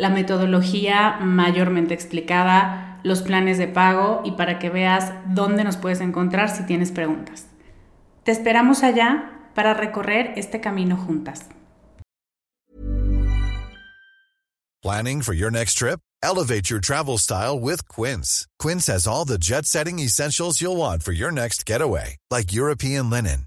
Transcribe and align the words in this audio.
la 0.00 0.08
metodología 0.08 1.18
mayormente 1.20 1.92
explicada, 1.92 2.98
los 3.02 3.20
planes 3.20 3.58
de 3.58 3.68
pago 3.68 4.22
y 4.24 4.32
para 4.32 4.58
que 4.58 4.70
veas 4.70 5.12
dónde 5.26 5.62
nos 5.62 5.76
puedes 5.76 6.00
encontrar 6.00 6.48
si 6.48 6.64
tienes 6.64 6.90
preguntas. 6.90 7.46
Te 8.24 8.32
esperamos 8.32 8.82
allá 8.82 9.50
para 9.54 9.74
recorrer 9.74 10.32
este 10.36 10.60
camino 10.60 10.96
juntas. 10.96 11.48
Planning 14.82 15.20
for 15.20 15.34
your 15.34 15.50
next 15.50 15.74
trip? 15.74 16.00
Elevate 16.22 16.70
your 16.70 16.80
travel 16.80 17.18
style 17.18 17.60
with 17.60 17.86
Quince. 17.86 18.46
Quince 18.58 18.86
has 18.86 19.06
all 19.06 19.26
the 19.26 19.36
jet-setting 19.36 19.98
essentials 19.98 20.62
you'll 20.62 20.78
want 20.78 21.02
for 21.02 21.12
your 21.12 21.30
next 21.30 21.66
getaway, 21.66 22.16
like 22.30 22.54
European 22.54 23.10
linen, 23.10 23.46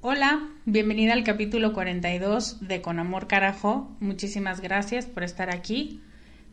Hola, 0.00 0.48
bienvenida 0.64 1.12
al 1.12 1.22
capítulo 1.22 1.74
42 1.74 2.66
de 2.66 2.80
Con 2.80 2.98
Amor 2.98 3.26
Carajo. 3.26 3.94
Muchísimas 4.00 4.62
gracias 4.62 5.04
por 5.04 5.22
estar 5.22 5.54
aquí 5.54 6.00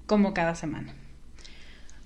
como 0.07 0.33
cada 0.33 0.55
semana. 0.55 0.93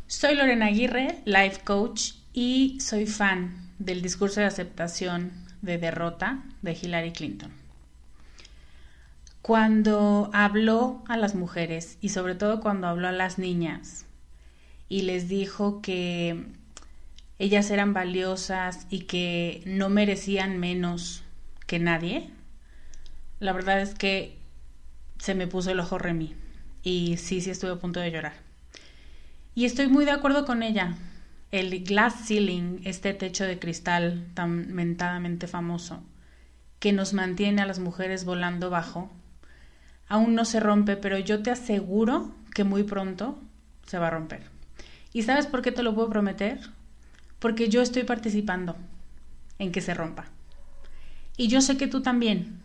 Soy 0.09 0.33
Lorena 0.33 0.65
Aguirre, 0.65 1.21
life 1.25 1.61
coach 1.63 2.13
y 2.33 2.79
soy 2.79 3.05
fan 3.05 3.69
del 3.77 4.01
discurso 4.01 4.39
de 4.39 4.47
aceptación 4.47 5.31
de 5.61 5.77
derrota 5.77 6.43
de 6.63 6.71
Hillary 6.73 7.11
Clinton. 7.11 7.51
Cuando 9.43 10.31
habló 10.33 11.03
a 11.07 11.15
las 11.15 11.35
mujeres 11.35 11.99
y 12.01 12.09
sobre 12.09 12.33
todo 12.33 12.59
cuando 12.59 12.87
habló 12.87 13.07
a 13.07 13.11
las 13.11 13.37
niñas 13.37 14.07
y 14.89 15.03
les 15.03 15.29
dijo 15.29 15.79
que 15.79 16.43
ellas 17.37 17.69
eran 17.69 17.93
valiosas 17.93 18.87
y 18.89 19.01
que 19.01 19.61
no 19.67 19.89
merecían 19.89 20.57
menos 20.57 21.21
que 21.67 21.77
nadie, 21.77 22.31
la 23.39 23.53
verdad 23.53 23.79
es 23.79 23.93
que 23.93 24.39
se 25.19 25.35
me 25.35 25.45
puso 25.45 25.69
el 25.69 25.79
ojo 25.79 25.99
remí 25.99 26.33
y 26.81 27.17
sí, 27.17 27.41
sí 27.41 27.51
estuve 27.51 27.73
a 27.73 27.75
punto 27.75 27.99
de 27.99 28.09
llorar. 28.09 28.48
Y 29.55 29.65
estoy 29.65 29.87
muy 29.87 30.05
de 30.05 30.11
acuerdo 30.11 30.45
con 30.45 30.63
ella. 30.63 30.95
El 31.51 31.83
glass 31.83 32.27
ceiling, 32.27 32.81
este 32.83 33.13
techo 33.13 33.43
de 33.43 33.59
cristal 33.59 34.27
tan 34.35 34.73
mentadamente 34.73 35.47
famoso, 35.47 36.03
que 36.79 36.93
nos 36.93 37.13
mantiene 37.13 37.61
a 37.61 37.65
las 37.65 37.79
mujeres 37.79 38.23
volando 38.23 38.69
bajo, 38.69 39.09
aún 40.07 40.35
no 40.35 40.45
se 40.45 40.59
rompe, 40.59 40.95
pero 40.95 41.17
yo 41.17 41.41
te 41.41 41.51
aseguro 41.51 42.31
que 42.53 42.63
muy 42.63 42.83
pronto 42.83 43.39
se 43.85 43.97
va 43.97 44.07
a 44.07 44.11
romper. 44.11 44.43
¿Y 45.11 45.23
sabes 45.23 45.47
por 45.47 45.61
qué 45.61 45.71
te 45.71 45.83
lo 45.83 45.95
puedo 45.95 46.09
prometer? 46.09 46.59
Porque 47.39 47.69
yo 47.69 47.81
estoy 47.81 48.03
participando 48.03 48.75
en 49.57 49.71
que 49.71 49.81
se 49.81 49.93
rompa. 49.93 50.25
Y 51.35 51.47
yo 51.47 51.61
sé 51.61 51.77
que 51.77 51.87
tú 51.87 52.01
también. 52.01 52.59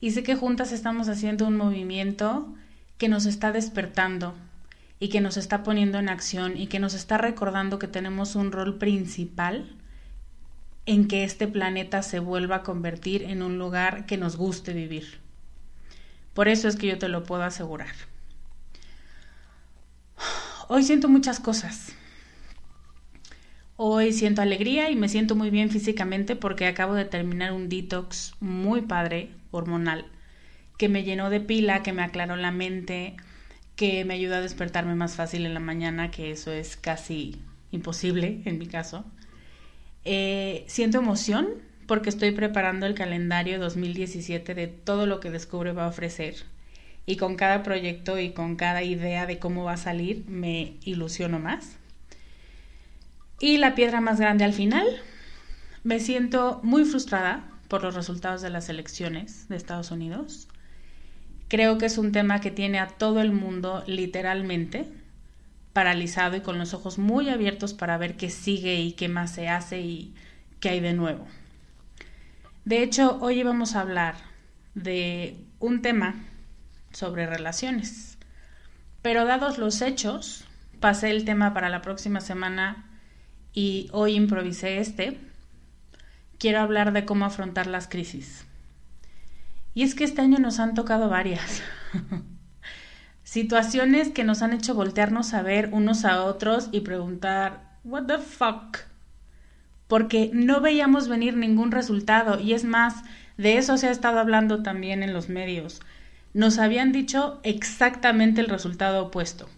Y 0.00 0.10
sé 0.10 0.22
que 0.22 0.36
juntas 0.36 0.72
estamos 0.72 1.08
haciendo 1.08 1.46
un 1.46 1.56
movimiento 1.56 2.52
que 2.98 3.08
nos 3.08 3.24
está 3.24 3.52
despertando 3.52 4.34
y 5.00 5.08
que 5.08 5.22
nos 5.22 5.38
está 5.38 5.62
poniendo 5.62 5.98
en 5.98 6.10
acción 6.10 6.56
y 6.58 6.66
que 6.66 6.78
nos 6.78 6.92
está 6.94 7.18
recordando 7.18 7.78
que 7.78 7.88
tenemos 7.88 8.36
un 8.36 8.52
rol 8.52 8.76
principal 8.78 9.74
en 10.84 11.08
que 11.08 11.24
este 11.24 11.48
planeta 11.48 12.02
se 12.02 12.20
vuelva 12.20 12.56
a 12.56 12.62
convertir 12.62 13.22
en 13.24 13.42
un 13.42 13.58
lugar 13.58 14.04
que 14.04 14.18
nos 14.18 14.36
guste 14.36 14.74
vivir. 14.74 15.18
Por 16.34 16.48
eso 16.48 16.68
es 16.68 16.76
que 16.76 16.86
yo 16.86 16.98
te 16.98 17.08
lo 17.08 17.24
puedo 17.24 17.42
asegurar. 17.42 17.94
Hoy 20.68 20.84
siento 20.84 21.08
muchas 21.08 21.40
cosas. 21.40 21.92
Hoy 23.76 24.12
siento 24.12 24.42
alegría 24.42 24.90
y 24.90 24.96
me 24.96 25.08
siento 25.08 25.34
muy 25.34 25.48
bien 25.48 25.70
físicamente 25.70 26.36
porque 26.36 26.66
acabo 26.66 26.92
de 26.92 27.06
terminar 27.06 27.52
un 27.52 27.70
detox 27.70 28.34
muy 28.38 28.82
padre, 28.82 29.30
hormonal, 29.50 30.04
que 30.76 30.90
me 30.90 31.02
llenó 31.02 31.30
de 31.30 31.40
pila, 31.40 31.82
que 31.82 31.94
me 31.94 32.02
aclaró 32.02 32.36
la 32.36 32.50
mente, 32.50 33.16
que 33.80 34.04
me 34.04 34.12
ayudó 34.12 34.34
a 34.34 34.40
despertarme 34.42 34.94
más 34.94 35.14
fácil 35.14 35.46
en 35.46 35.54
la 35.54 35.58
mañana, 35.58 36.10
que 36.10 36.32
eso 36.32 36.52
es 36.52 36.76
casi 36.76 37.40
imposible 37.70 38.42
en 38.44 38.58
mi 38.58 38.66
caso. 38.66 39.06
Eh, 40.04 40.64
siento 40.66 40.98
emoción 40.98 41.48
porque 41.86 42.10
estoy 42.10 42.32
preparando 42.32 42.84
el 42.84 42.92
calendario 42.92 43.58
2017 43.58 44.54
de 44.54 44.66
todo 44.66 45.06
lo 45.06 45.18
que 45.18 45.30
Descubre 45.30 45.72
va 45.72 45.86
a 45.86 45.88
ofrecer. 45.88 46.34
Y 47.06 47.16
con 47.16 47.36
cada 47.36 47.62
proyecto 47.62 48.18
y 48.18 48.32
con 48.32 48.56
cada 48.56 48.82
idea 48.82 49.24
de 49.24 49.38
cómo 49.38 49.64
va 49.64 49.72
a 49.72 49.78
salir, 49.78 50.26
me 50.28 50.76
ilusiono 50.84 51.38
más. 51.38 51.78
Y 53.40 53.56
la 53.56 53.74
piedra 53.74 54.02
más 54.02 54.20
grande 54.20 54.44
al 54.44 54.52
final, 54.52 54.86
me 55.84 56.00
siento 56.00 56.60
muy 56.62 56.84
frustrada 56.84 57.48
por 57.68 57.82
los 57.82 57.94
resultados 57.94 58.42
de 58.42 58.50
las 58.50 58.68
elecciones 58.68 59.48
de 59.48 59.56
Estados 59.56 59.90
Unidos. 59.90 60.49
Creo 61.50 61.78
que 61.78 61.86
es 61.86 61.98
un 61.98 62.12
tema 62.12 62.40
que 62.40 62.52
tiene 62.52 62.78
a 62.78 62.86
todo 62.86 63.20
el 63.20 63.32
mundo 63.32 63.82
literalmente 63.88 64.86
paralizado 65.72 66.36
y 66.36 66.42
con 66.42 66.58
los 66.58 66.74
ojos 66.74 66.96
muy 66.96 67.28
abiertos 67.28 67.74
para 67.74 67.98
ver 67.98 68.16
qué 68.16 68.30
sigue 68.30 68.76
y 68.76 68.92
qué 68.92 69.08
más 69.08 69.32
se 69.32 69.48
hace 69.48 69.80
y 69.80 70.14
qué 70.60 70.68
hay 70.68 70.78
de 70.78 70.92
nuevo. 70.92 71.26
De 72.64 72.84
hecho, 72.84 73.18
hoy 73.20 73.42
vamos 73.42 73.74
a 73.74 73.80
hablar 73.80 74.14
de 74.76 75.38
un 75.58 75.82
tema 75.82 76.14
sobre 76.92 77.26
relaciones, 77.26 78.16
Pero 79.02 79.24
dados 79.24 79.58
los 79.58 79.82
hechos, 79.82 80.44
pasé 80.78 81.10
el 81.10 81.24
tema 81.24 81.52
para 81.52 81.68
la 81.68 81.82
próxima 81.82 82.20
semana 82.20 82.86
y 83.52 83.88
hoy 83.90 84.14
improvisé 84.14 84.78
este, 84.78 85.18
quiero 86.38 86.60
hablar 86.60 86.92
de 86.92 87.04
cómo 87.04 87.24
afrontar 87.24 87.66
las 87.66 87.88
crisis. 87.88 88.46
Y 89.80 89.82
es 89.82 89.94
que 89.94 90.04
este 90.04 90.20
año 90.20 90.38
nos 90.38 90.60
han 90.60 90.74
tocado 90.74 91.08
varias. 91.08 91.62
Situaciones 93.22 94.10
que 94.10 94.24
nos 94.24 94.42
han 94.42 94.52
hecho 94.52 94.74
voltearnos 94.74 95.32
a 95.32 95.40
ver 95.40 95.70
unos 95.72 96.04
a 96.04 96.22
otros 96.22 96.68
y 96.70 96.80
preguntar, 96.80 97.78
¿What 97.84 98.04
the 98.04 98.18
fuck? 98.18 98.80
Porque 99.88 100.30
no 100.34 100.60
veíamos 100.60 101.08
venir 101.08 101.34
ningún 101.34 101.70
resultado 101.70 102.38
y 102.38 102.52
es 102.52 102.62
más, 102.62 103.04
de 103.38 103.56
eso 103.56 103.78
se 103.78 103.88
ha 103.88 103.90
estado 103.90 104.18
hablando 104.18 104.62
también 104.62 105.02
en 105.02 105.14
los 105.14 105.30
medios. 105.30 105.80
Nos 106.34 106.58
habían 106.58 106.92
dicho 106.92 107.40
exactamente 107.42 108.42
el 108.42 108.48
resultado 108.48 109.06
opuesto. 109.06 109.48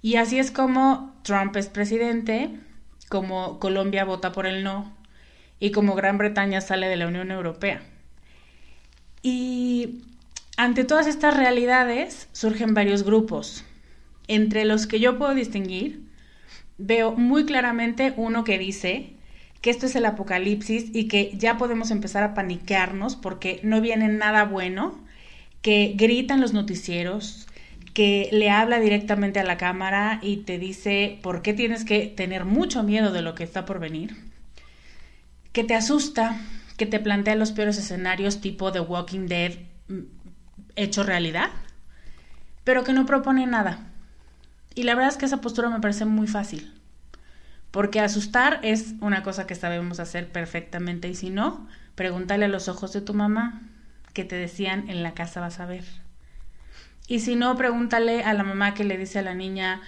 Y 0.00 0.16
así 0.16 0.38
es 0.38 0.52
como 0.52 1.14
Trump 1.22 1.54
es 1.56 1.68
presidente, 1.68 2.48
como 3.10 3.58
Colombia 3.58 4.06
vota 4.06 4.32
por 4.32 4.46
el 4.46 4.64
no 4.64 4.96
y 5.60 5.70
como 5.70 5.94
Gran 5.96 6.16
Bretaña 6.16 6.62
sale 6.62 6.88
de 6.88 6.96
la 6.96 7.08
Unión 7.08 7.30
Europea. 7.30 7.82
Y 9.24 10.02
ante 10.58 10.84
todas 10.84 11.06
estas 11.06 11.34
realidades 11.34 12.28
surgen 12.32 12.74
varios 12.74 13.04
grupos. 13.04 13.64
Entre 14.28 14.66
los 14.66 14.86
que 14.86 15.00
yo 15.00 15.16
puedo 15.18 15.34
distinguir, 15.34 16.02
veo 16.76 17.12
muy 17.12 17.46
claramente 17.46 18.12
uno 18.18 18.44
que 18.44 18.58
dice 18.58 19.14
que 19.62 19.70
esto 19.70 19.86
es 19.86 19.96
el 19.96 20.04
apocalipsis 20.04 20.90
y 20.92 21.08
que 21.08 21.32
ya 21.38 21.56
podemos 21.56 21.90
empezar 21.90 22.22
a 22.22 22.34
paniquearnos 22.34 23.16
porque 23.16 23.60
no 23.62 23.80
viene 23.80 24.08
nada 24.08 24.44
bueno, 24.44 25.02
que 25.62 25.94
gritan 25.96 26.42
los 26.42 26.52
noticieros, 26.52 27.46
que 27.94 28.28
le 28.30 28.50
habla 28.50 28.78
directamente 28.78 29.40
a 29.40 29.44
la 29.44 29.56
cámara 29.56 30.18
y 30.20 30.38
te 30.38 30.58
dice 30.58 31.18
por 31.22 31.40
qué 31.40 31.54
tienes 31.54 31.86
que 31.86 32.08
tener 32.08 32.44
mucho 32.44 32.82
miedo 32.82 33.10
de 33.10 33.22
lo 33.22 33.34
que 33.34 33.44
está 33.44 33.64
por 33.64 33.80
venir, 33.80 34.14
que 35.52 35.64
te 35.64 35.74
asusta, 35.74 36.38
que 36.76 36.86
te 36.86 37.00
plantea 37.00 37.36
los 37.36 37.52
peores 37.52 37.78
escenarios 37.78 38.40
tipo 38.40 38.72
The 38.72 38.80
Walking 38.80 39.26
Dead 39.26 39.52
mm, 39.88 40.00
hecho 40.76 41.02
realidad, 41.02 41.50
pero 42.64 42.84
que 42.84 42.92
no 42.92 43.06
propone 43.06 43.46
nada. 43.46 43.78
Y 44.74 44.82
la 44.82 44.94
verdad 44.94 45.12
es 45.12 45.16
que 45.16 45.26
esa 45.26 45.40
postura 45.40 45.70
me 45.70 45.80
parece 45.80 46.04
muy 46.04 46.26
fácil, 46.26 46.72
porque 47.70 48.00
asustar 48.00 48.60
es 48.62 48.94
una 49.00 49.22
cosa 49.22 49.46
que 49.46 49.54
sabemos 49.54 50.00
hacer 50.00 50.30
perfectamente 50.30 51.08
y 51.08 51.14
si 51.14 51.30
no, 51.30 51.68
pregúntale 51.94 52.46
a 52.46 52.48
los 52.48 52.68
ojos 52.68 52.92
de 52.92 53.00
tu 53.00 53.14
mamá 53.14 53.62
que 54.12 54.24
te 54.24 54.36
decían 54.36 54.88
en 54.88 55.02
la 55.02 55.14
casa 55.14 55.40
vas 55.40 55.60
a 55.60 55.66
ver. 55.66 55.84
Y 57.06 57.20
si 57.20 57.36
no, 57.36 57.56
pregúntale 57.56 58.24
a 58.24 58.32
la 58.32 58.44
mamá 58.44 58.74
que 58.74 58.84
le 58.84 58.96
dice 58.96 59.18
a 59.18 59.22
la 59.22 59.34
niña, 59.34 59.82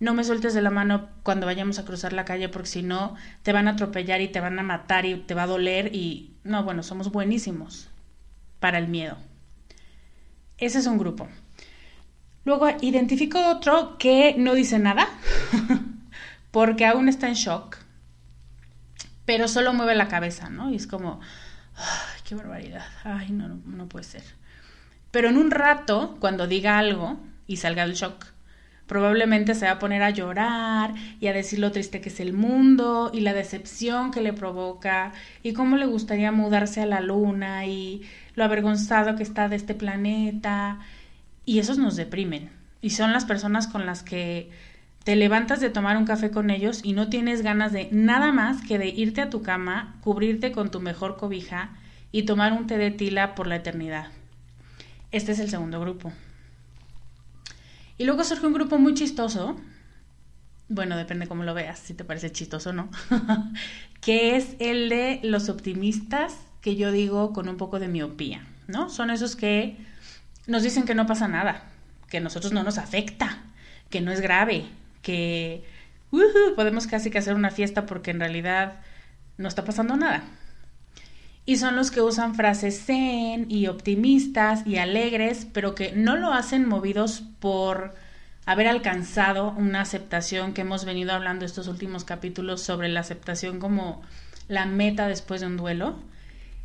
no 0.00 0.14
me 0.14 0.24
sueltes 0.24 0.54
de 0.54 0.62
la 0.62 0.70
mano 0.70 1.08
cuando 1.22 1.46
vayamos 1.46 1.78
a 1.78 1.84
cruzar 1.84 2.12
la 2.12 2.24
calle 2.24 2.48
porque 2.48 2.68
si 2.68 2.82
no 2.82 3.16
te 3.42 3.52
van 3.52 3.66
a 3.66 3.72
atropellar 3.72 4.20
y 4.20 4.28
te 4.28 4.40
van 4.40 4.58
a 4.58 4.62
matar 4.62 5.06
y 5.06 5.16
te 5.16 5.34
va 5.34 5.42
a 5.42 5.48
doler 5.48 5.94
y 5.94 6.36
no, 6.44 6.62
bueno, 6.62 6.82
somos 6.82 7.10
buenísimos 7.10 7.88
para 8.60 8.78
el 8.78 8.88
miedo. 8.88 9.16
Ese 10.56 10.78
es 10.78 10.86
un 10.86 10.98
grupo. 10.98 11.28
Luego 12.44 12.68
identifico 12.80 13.38
otro 13.48 13.98
que 13.98 14.34
no 14.38 14.54
dice 14.54 14.78
nada 14.78 15.08
porque 16.50 16.86
aún 16.86 17.08
está 17.08 17.28
en 17.28 17.34
shock, 17.34 17.76
pero 19.24 19.48
solo 19.48 19.72
mueve 19.72 19.94
la 19.94 20.08
cabeza, 20.08 20.48
¿no? 20.48 20.70
Y 20.70 20.76
es 20.76 20.86
como, 20.86 21.20
ay, 21.74 22.20
qué 22.24 22.34
barbaridad, 22.34 22.86
ay, 23.04 23.30
no, 23.30 23.48
no, 23.48 23.60
no 23.66 23.88
puede 23.88 24.04
ser. 24.04 24.22
Pero 25.10 25.28
en 25.28 25.36
un 25.36 25.50
rato, 25.50 26.16
cuando 26.20 26.46
diga 26.46 26.78
algo 26.78 27.20
y 27.46 27.56
salga 27.56 27.86
del 27.86 27.96
shock, 27.96 28.26
probablemente 28.88 29.54
se 29.54 29.66
va 29.66 29.72
a 29.72 29.78
poner 29.78 30.02
a 30.02 30.10
llorar 30.10 30.94
y 31.20 31.28
a 31.28 31.32
decir 31.32 31.60
lo 31.60 31.70
triste 31.70 32.00
que 32.00 32.08
es 32.08 32.18
el 32.18 32.32
mundo 32.32 33.10
y 33.14 33.20
la 33.20 33.34
decepción 33.34 34.10
que 34.10 34.22
le 34.22 34.32
provoca 34.32 35.12
y 35.42 35.52
cómo 35.52 35.76
le 35.76 35.86
gustaría 35.86 36.32
mudarse 36.32 36.80
a 36.80 36.86
la 36.86 37.00
luna 37.00 37.66
y 37.66 38.02
lo 38.34 38.44
avergonzado 38.44 39.14
que 39.14 39.22
está 39.22 39.48
de 39.48 39.56
este 39.56 39.74
planeta. 39.74 40.80
Y 41.44 41.60
esos 41.60 41.78
nos 41.78 41.96
deprimen. 41.96 42.50
Y 42.80 42.90
son 42.90 43.12
las 43.12 43.24
personas 43.24 43.66
con 43.66 43.86
las 43.86 44.02
que 44.02 44.50
te 45.04 45.16
levantas 45.16 45.60
de 45.60 45.70
tomar 45.70 45.96
un 45.96 46.06
café 46.06 46.30
con 46.30 46.50
ellos 46.50 46.80
y 46.82 46.94
no 46.94 47.08
tienes 47.08 47.42
ganas 47.42 47.72
de 47.72 47.88
nada 47.92 48.32
más 48.32 48.62
que 48.66 48.78
de 48.78 48.88
irte 48.88 49.20
a 49.20 49.30
tu 49.30 49.42
cama, 49.42 49.96
cubrirte 50.02 50.50
con 50.50 50.70
tu 50.70 50.80
mejor 50.80 51.16
cobija 51.16 51.70
y 52.10 52.22
tomar 52.22 52.52
un 52.52 52.66
té 52.66 52.78
de 52.78 52.90
tila 52.90 53.34
por 53.34 53.46
la 53.46 53.56
eternidad. 53.56 54.08
Este 55.12 55.32
es 55.32 55.38
el 55.40 55.50
segundo 55.50 55.80
grupo. 55.80 56.12
Y 57.98 58.04
luego 58.04 58.22
surge 58.24 58.46
un 58.46 58.54
grupo 58.54 58.78
muy 58.78 58.94
chistoso, 58.94 59.56
bueno, 60.68 60.96
depende 60.96 61.26
cómo 61.26 61.42
lo 61.42 61.52
veas, 61.52 61.80
si 61.80 61.94
te 61.94 62.04
parece 62.04 62.30
chistoso 62.30 62.70
o 62.70 62.72
no, 62.72 62.90
que 64.00 64.36
es 64.36 64.54
el 64.60 64.88
de 64.88 65.20
los 65.24 65.48
optimistas, 65.48 66.36
que 66.60 66.76
yo 66.76 66.92
digo 66.92 67.32
con 67.32 67.48
un 67.48 67.56
poco 67.56 67.80
de 67.80 67.88
miopía, 67.88 68.46
¿no? 68.68 68.88
Son 68.88 69.10
esos 69.10 69.34
que 69.34 69.76
nos 70.46 70.62
dicen 70.62 70.84
que 70.84 70.94
no 70.94 71.06
pasa 71.06 71.26
nada, 71.26 71.64
que 72.08 72.18
a 72.18 72.20
nosotros 72.20 72.52
no 72.52 72.62
nos 72.62 72.78
afecta, 72.78 73.42
que 73.90 74.00
no 74.00 74.12
es 74.12 74.20
grave, 74.20 74.66
que 75.02 75.64
podemos 76.56 76.86
casi 76.86 77.10
que 77.10 77.18
hacer 77.18 77.34
una 77.34 77.50
fiesta 77.50 77.84
porque 77.84 78.12
en 78.12 78.20
realidad 78.20 78.80
no 79.38 79.48
está 79.48 79.64
pasando 79.64 79.96
nada 79.96 80.22
y 81.48 81.56
son 81.56 81.76
los 81.76 81.90
que 81.90 82.02
usan 82.02 82.34
frases 82.34 82.84
zen 82.84 83.46
y 83.50 83.68
optimistas 83.68 84.66
y 84.66 84.76
alegres, 84.76 85.46
pero 85.50 85.74
que 85.74 85.92
no 85.92 86.14
lo 86.14 86.34
hacen 86.34 86.68
movidos 86.68 87.22
por 87.40 87.94
haber 88.44 88.68
alcanzado 88.68 89.54
una 89.56 89.80
aceptación 89.80 90.52
que 90.52 90.60
hemos 90.60 90.84
venido 90.84 91.14
hablando 91.14 91.46
estos 91.46 91.66
últimos 91.66 92.04
capítulos 92.04 92.60
sobre 92.60 92.90
la 92.90 93.00
aceptación 93.00 93.60
como 93.60 94.02
la 94.48 94.66
meta 94.66 95.08
después 95.08 95.40
de 95.40 95.46
un 95.46 95.56
duelo, 95.56 95.96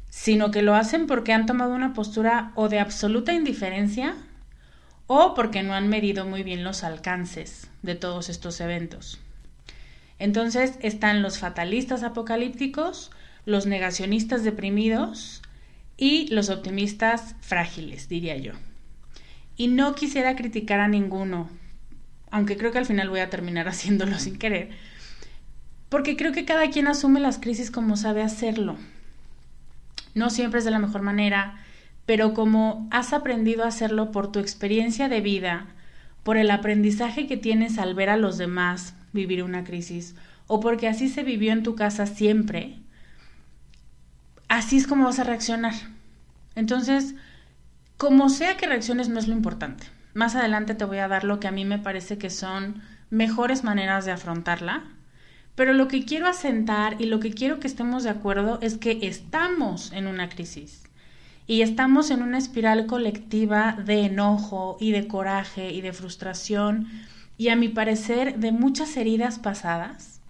sino 0.10 0.52
que 0.52 0.62
lo 0.62 0.76
hacen 0.76 1.08
porque 1.08 1.32
han 1.32 1.46
tomado 1.46 1.74
una 1.74 1.94
postura 1.94 2.52
o 2.56 2.68
de 2.68 2.82
absoluta 2.82 3.32
indiferencia 3.32 4.16
o 5.08 5.34
porque 5.34 5.64
no 5.64 5.76
han 5.76 5.88
medido 5.88 6.26
muy 6.26 6.44
bien 6.44 6.66
los 6.66 6.84
alcances 6.84 7.70
de 7.84 7.96
todos 7.96 8.28
estos 8.28 8.60
eventos. 8.60 9.22
Entonces 10.20 10.78
están 10.82 11.22
los 11.22 11.38
fatalistas 11.38 12.04
apocalípticos, 12.04 13.12
los 13.46 13.66
negacionistas 13.66 14.44
deprimidos 14.44 15.42
y 15.98 16.28
los 16.34 16.50
optimistas 16.50 17.36
frágiles, 17.42 18.10
diría 18.10 18.38
yo. 18.38 18.54
Y 19.56 19.68
no 19.68 19.96
quisiera 19.96 20.36
criticar 20.36 20.80
a 20.80 20.88
ninguno, 20.88 21.50
aunque 22.32 22.58
creo 22.58 22.72
que 22.72 22.80
al 22.80 22.86
final 22.86 23.10
voy 23.10 23.20
a 23.20 23.30
terminar 23.30 23.68
haciéndolo 23.70 24.18
sin 24.20 24.38
querer, 24.38 24.72
porque 25.90 26.16
creo 26.16 26.32
que 26.32 26.46
cada 26.46 26.70
quien 26.70 26.88
asume 26.88 27.20
las 27.20 27.38
crisis 27.38 27.70
como 27.70 27.98
sabe 27.98 28.24
hacerlo. 28.24 28.78
No 30.16 30.30
siempre 30.30 30.60
es 30.60 30.66
de 30.66 30.72
la 30.72 30.80
mejor 30.80 31.02
manera, 31.02 31.60
pero 32.06 32.34
como 32.34 32.88
has 32.92 33.14
aprendido 33.14 33.64
a 33.64 33.68
hacerlo 33.68 34.12
por 34.12 34.32
tu 34.32 34.40
experiencia 34.40 35.08
de 35.08 35.22
vida, 35.22 35.68
por 36.24 36.38
el 36.38 36.50
aprendizaje 36.52 37.28
que 37.28 37.38
tienes 37.38 37.78
al 37.78 37.94
ver 37.94 38.10
a 38.10 38.18
los 38.18 38.38
demás 38.38 38.96
vivir 39.12 39.44
una 39.44 39.64
crisis, 39.64 40.16
o 40.48 40.60
porque 40.60 40.88
así 40.88 41.10
se 41.10 41.24
vivió 41.24 41.52
en 41.52 41.64
tu 41.64 41.76
casa 41.76 42.06
siempre, 42.08 42.78
así 44.58 44.78
es 44.78 44.88
como 44.88 45.06
vas 45.06 45.18
a 45.18 45.24
reaccionar. 45.24 45.74
Entonces, 46.56 47.16
como 47.98 48.30
sea 48.30 48.56
que 48.56 48.68
reacciones 48.68 49.10
no 49.10 49.20
es 49.20 49.28
lo 49.28 49.34
importante. 49.34 49.88
Más 50.14 50.36
adelante 50.36 50.76
te 50.76 50.86
voy 50.86 51.00
a 51.00 51.08
dar 51.08 51.24
lo 51.24 51.40
que 51.40 51.48
a 51.48 51.52
mí 51.52 51.66
me 51.66 51.80
parece 51.80 52.20
que 52.20 52.30
son 52.30 52.84
mejores 53.10 53.64
maneras 53.64 54.06
de 54.06 54.12
afrontarla. 54.12 54.84
Pero 55.56 55.74
lo 55.74 55.88
que 55.88 56.06
quiero 56.06 56.28
asentar 56.28 57.02
y 57.02 57.06
lo 57.06 57.20
que 57.20 57.34
quiero 57.34 57.60
que 57.60 57.68
estemos 57.68 58.04
de 58.04 58.12
acuerdo 58.12 58.60
es 58.62 58.78
que 58.78 59.00
estamos 59.02 59.92
en 59.92 60.06
una 60.06 60.30
crisis 60.30 60.84
y 61.48 61.62
estamos 61.62 62.12
en 62.12 62.22
una 62.22 62.38
espiral 62.38 62.86
colectiva 62.86 63.78
de 63.84 64.06
enojo 64.06 64.78
y 64.80 64.92
de 64.92 65.08
coraje 65.08 65.72
y 65.72 65.82
de 65.82 65.94
frustración 65.94 66.88
y 67.38 67.50
a 67.50 67.56
mi 67.56 67.70
parecer 67.70 68.40
de 68.40 68.52
muchas 68.52 68.96
heridas 68.98 69.40
pasadas 69.40 70.22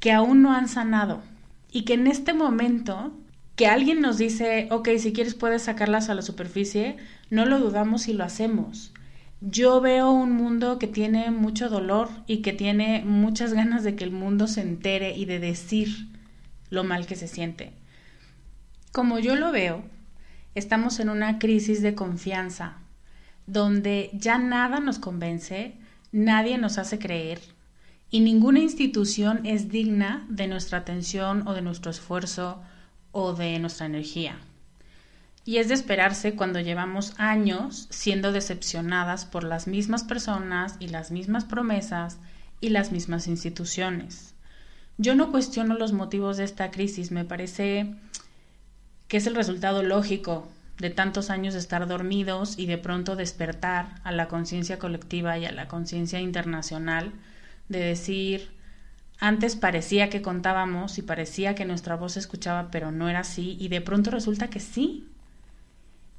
que 0.00 0.12
aún 0.12 0.42
no 0.42 0.52
han 0.52 0.68
sanado 0.68 1.22
y 1.70 1.82
que 1.82 1.94
en 1.94 2.06
este 2.06 2.32
momento 2.32 3.12
que 3.56 3.66
alguien 3.66 4.02
nos 4.02 4.18
dice, 4.18 4.68
ok, 4.70 4.90
si 4.98 5.12
quieres 5.12 5.34
puedes 5.34 5.62
sacarlas 5.62 6.10
a 6.10 6.14
la 6.14 6.22
superficie, 6.22 6.96
no 7.30 7.46
lo 7.46 7.58
dudamos 7.58 8.06
y 8.06 8.12
lo 8.12 8.22
hacemos. 8.22 8.92
Yo 9.40 9.80
veo 9.80 10.10
un 10.10 10.32
mundo 10.32 10.78
que 10.78 10.86
tiene 10.86 11.30
mucho 11.30 11.68
dolor 11.70 12.10
y 12.26 12.42
que 12.42 12.52
tiene 12.52 13.02
muchas 13.04 13.54
ganas 13.54 13.82
de 13.82 13.96
que 13.96 14.04
el 14.04 14.10
mundo 14.12 14.46
se 14.46 14.60
entere 14.60 15.16
y 15.16 15.24
de 15.24 15.40
decir 15.40 15.88
lo 16.68 16.84
mal 16.84 17.06
que 17.06 17.16
se 17.16 17.28
siente. 17.28 17.72
Como 18.92 19.18
yo 19.18 19.36
lo 19.36 19.52
veo, 19.52 19.84
estamos 20.54 21.00
en 21.00 21.08
una 21.08 21.38
crisis 21.38 21.80
de 21.82 21.94
confianza, 21.94 22.78
donde 23.46 24.10
ya 24.12 24.38
nada 24.38 24.80
nos 24.80 24.98
convence, 24.98 25.74
nadie 26.12 26.58
nos 26.58 26.78
hace 26.78 26.98
creer 26.98 27.40
y 28.10 28.20
ninguna 28.20 28.60
institución 28.60 29.44
es 29.44 29.68
digna 29.68 30.26
de 30.28 30.46
nuestra 30.46 30.78
atención 30.78 31.46
o 31.46 31.54
de 31.54 31.62
nuestro 31.62 31.90
esfuerzo 31.90 32.62
o 33.18 33.32
de 33.32 33.58
nuestra 33.58 33.86
energía. 33.86 34.36
Y 35.46 35.56
es 35.56 35.68
de 35.68 35.74
esperarse 35.74 36.34
cuando 36.34 36.60
llevamos 36.60 37.14
años 37.16 37.86
siendo 37.88 38.30
decepcionadas 38.30 39.24
por 39.24 39.42
las 39.42 39.66
mismas 39.66 40.04
personas 40.04 40.76
y 40.80 40.88
las 40.88 41.10
mismas 41.10 41.46
promesas 41.46 42.18
y 42.60 42.68
las 42.68 42.92
mismas 42.92 43.26
instituciones. 43.26 44.34
Yo 44.98 45.14
no 45.14 45.30
cuestiono 45.30 45.78
los 45.78 45.94
motivos 45.94 46.36
de 46.36 46.44
esta 46.44 46.70
crisis, 46.70 47.10
me 47.10 47.24
parece 47.24 47.94
que 49.08 49.16
es 49.16 49.26
el 49.26 49.34
resultado 49.34 49.82
lógico 49.82 50.46
de 50.76 50.90
tantos 50.90 51.30
años 51.30 51.54
de 51.54 51.60
estar 51.60 51.86
dormidos 51.86 52.58
y 52.58 52.66
de 52.66 52.76
pronto 52.76 53.16
despertar 53.16 53.94
a 54.04 54.12
la 54.12 54.28
conciencia 54.28 54.78
colectiva 54.78 55.38
y 55.38 55.46
a 55.46 55.52
la 55.52 55.68
conciencia 55.68 56.20
internacional 56.20 57.12
de 57.70 57.78
decir, 57.78 58.50
antes 59.18 59.56
parecía 59.56 60.10
que 60.10 60.22
contábamos 60.22 60.98
y 60.98 61.02
parecía 61.02 61.54
que 61.54 61.64
nuestra 61.64 61.96
voz 61.96 62.12
se 62.12 62.18
escuchaba, 62.20 62.70
pero 62.70 62.92
no 62.92 63.08
era 63.08 63.20
así, 63.20 63.56
y 63.58 63.68
de 63.68 63.80
pronto 63.80 64.10
resulta 64.10 64.48
que 64.48 64.60
sí, 64.60 65.08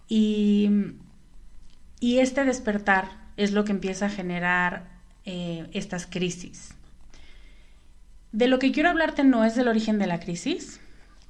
y, 0.09 0.69
este 2.01 2.45
despertar 2.45 3.09
es 3.35 3.51
lo 3.51 3.65
que 3.65 3.71
empieza 3.71 4.07
a 4.07 4.09
generar 4.09 4.87
eh, 5.25 5.69
estas 5.73 6.07
crisis. 6.07 6.73
De 8.31 8.47
lo 8.47 8.59
que 8.59 8.71
quiero 8.71 8.89
hablarte 8.89 9.23
no 9.23 9.43
es 9.43 9.55
del 9.55 9.67
origen 9.67 9.99
de 9.99 10.07
la 10.07 10.19
crisis, 10.19 10.79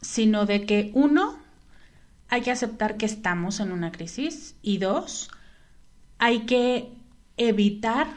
sino 0.01 0.45
de 0.45 0.65
que 0.65 0.91
uno, 0.93 1.37
hay 2.29 2.41
que 2.41 2.51
aceptar 2.51 2.97
que 2.97 3.05
estamos 3.05 3.59
en 3.59 3.71
una 3.71 3.91
crisis 3.91 4.55
y 4.61 4.77
dos, 4.77 5.29
hay 6.19 6.41
que 6.41 6.91
evitar 7.37 8.07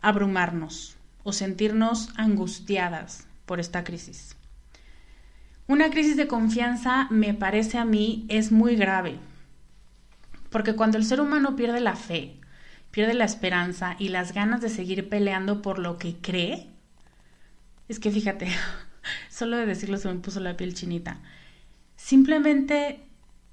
abrumarnos 0.00 0.96
o 1.22 1.32
sentirnos 1.32 2.10
angustiadas 2.16 3.26
por 3.46 3.60
esta 3.60 3.84
crisis. 3.84 4.36
Una 5.66 5.90
crisis 5.90 6.16
de 6.16 6.26
confianza, 6.26 7.06
me 7.10 7.34
parece 7.34 7.78
a 7.78 7.84
mí, 7.84 8.26
es 8.28 8.52
muy 8.52 8.76
grave 8.76 9.18
porque 10.52 10.76
cuando 10.76 10.98
el 10.98 11.04
ser 11.04 11.20
humano 11.20 11.56
pierde 11.56 11.80
la 11.80 11.96
fe, 11.96 12.36
pierde 12.92 13.14
la 13.14 13.24
esperanza 13.24 13.96
y 13.98 14.10
las 14.10 14.32
ganas 14.32 14.60
de 14.60 14.68
seguir 14.68 15.08
peleando 15.08 15.62
por 15.62 15.78
lo 15.78 15.98
que 15.98 16.16
cree, 16.18 16.68
es 17.88 17.98
que 17.98 18.12
fíjate, 18.12 18.48
solo 19.30 19.56
de 19.56 19.66
decirlo 19.66 19.96
se 19.96 20.12
me 20.12 20.20
puso 20.20 20.38
la 20.38 20.56
piel 20.56 20.74
chinita. 20.74 21.18
Simplemente 21.96 23.00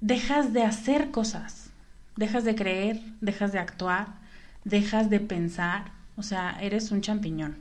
dejas 0.00 0.52
de 0.52 0.62
hacer 0.62 1.10
cosas, 1.10 1.70
dejas 2.16 2.44
de 2.44 2.54
creer, 2.54 3.00
dejas 3.20 3.52
de 3.52 3.58
actuar, 3.58 4.18
dejas 4.64 5.08
de 5.08 5.20
pensar, 5.20 5.92
o 6.20 6.22
sea, 6.22 6.58
eres 6.60 6.90
un 6.90 7.00
champiñón. 7.00 7.56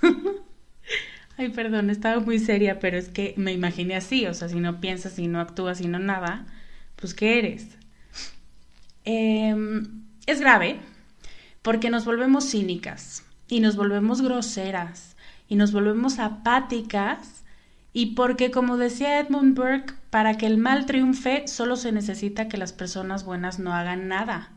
Ay, 1.36 1.50
perdón, 1.50 1.90
estaba 1.90 2.18
muy 2.20 2.38
seria, 2.38 2.80
pero 2.80 2.96
es 2.96 3.10
que 3.10 3.34
me 3.36 3.52
imaginé 3.52 3.94
así, 3.94 4.26
o 4.26 4.32
sea, 4.32 4.48
si 4.48 4.58
no 4.58 4.80
piensas, 4.80 5.12
si 5.12 5.28
no 5.28 5.38
actúas, 5.38 5.76
si 5.78 5.86
no 5.86 5.98
nada, 5.98 6.46
pues 6.96 7.12
¿qué 7.12 7.38
eres? 7.38 7.76
Em, 9.04 10.02
es 10.24 10.40
grave 10.40 10.80
porque 11.60 11.90
nos 11.90 12.06
volvemos 12.06 12.50
cínicas 12.50 13.22
y 13.46 13.60
nos 13.60 13.76
volvemos 13.76 14.22
groseras 14.22 15.14
y 15.46 15.56
nos 15.56 15.72
volvemos 15.72 16.18
apáticas 16.18 17.44
y 17.92 18.14
porque, 18.14 18.50
como 18.50 18.78
decía 18.78 19.18
Edmund 19.20 19.54
Burke, 19.54 19.92
para 20.08 20.38
que 20.38 20.46
el 20.46 20.56
mal 20.56 20.86
triunfe 20.86 21.46
solo 21.48 21.76
se 21.76 21.92
necesita 21.92 22.48
que 22.48 22.56
las 22.56 22.72
personas 22.72 23.24
buenas 23.24 23.58
no 23.58 23.74
hagan 23.74 24.08
nada. 24.08 24.52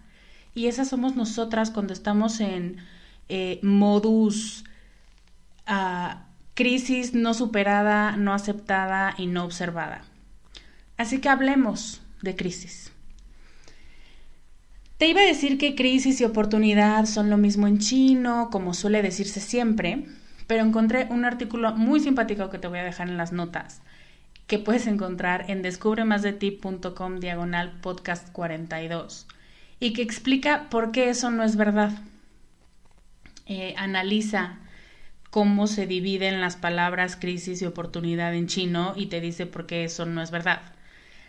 Y 0.56 0.68
esas 0.68 0.90
somos 0.90 1.16
nosotras 1.16 1.72
cuando 1.72 1.94
estamos 1.94 2.40
en 2.40 2.78
eh, 3.30 3.60
modus... 3.62 4.64
Uh, 5.68 6.18
crisis 6.54 7.14
no 7.14 7.34
superada, 7.34 8.16
no 8.18 8.34
aceptada 8.34 9.16
y 9.18 9.28
no 9.28 9.44
observada. 9.44 10.04
Así 10.98 11.20
que 11.20 11.30
hablemos 11.30 12.02
de 12.22 12.36
crisis. 12.36 12.92
Te 14.98 15.08
iba 15.08 15.22
a 15.22 15.26
decir 15.26 15.58
que 15.58 15.76
crisis 15.76 16.22
y 16.22 16.24
oportunidad 16.24 17.06
son 17.06 17.30
lo 17.30 17.38
mismo 17.38 17.68
en 17.68 17.80
chino, 17.80 18.50
como 18.52 18.74
suele 18.74 19.02
decirse 19.02 19.42
siempre, 19.42 20.06
pero 20.48 20.64
encontré 20.64 21.08
un 21.10 21.26
artículo 21.26 21.76
muy 21.76 22.00
simpático 22.00 22.50
que 22.50 22.60
te 22.60 22.68
voy 22.68 22.80
a 22.80 22.84
dejar 22.84 23.10
en 23.10 23.18
las 23.18 23.32
notas, 23.32 23.82
que 24.48 24.60
puedes 24.60 24.88
encontrar 24.88 25.50
en 25.50 25.62
descubremasdeti.com 25.62 27.20
diagonal 27.20 27.80
podcast 27.82 28.32
42 28.32 29.28
y 29.80 29.94
que 29.94 30.02
explica 30.02 30.70
por 30.70 30.92
qué 30.92 31.10
eso 31.10 31.32
no 31.32 31.44
es 31.44 31.56
verdad. 31.56 31.92
Eh, 33.46 33.74
analiza 33.78 34.58
cómo 35.30 35.68
se 35.68 35.88
dividen 35.88 36.42
las 36.42 36.56
palabras 36.56 37.16
crisis 37.16 37.62
y 37.62 37.66
oportunidad 37.66 38.36
en 38.36 38.48
chino 38.48 38.94
y 38.96 39.08
te 39.08 39.20
dice 39.20 39.46
por 39.46 39.66
qué 39.66 39.84
eso 39.84 40.06
no 40.06 40.22
es 40.22 40.32
verdad. 40.32 40.62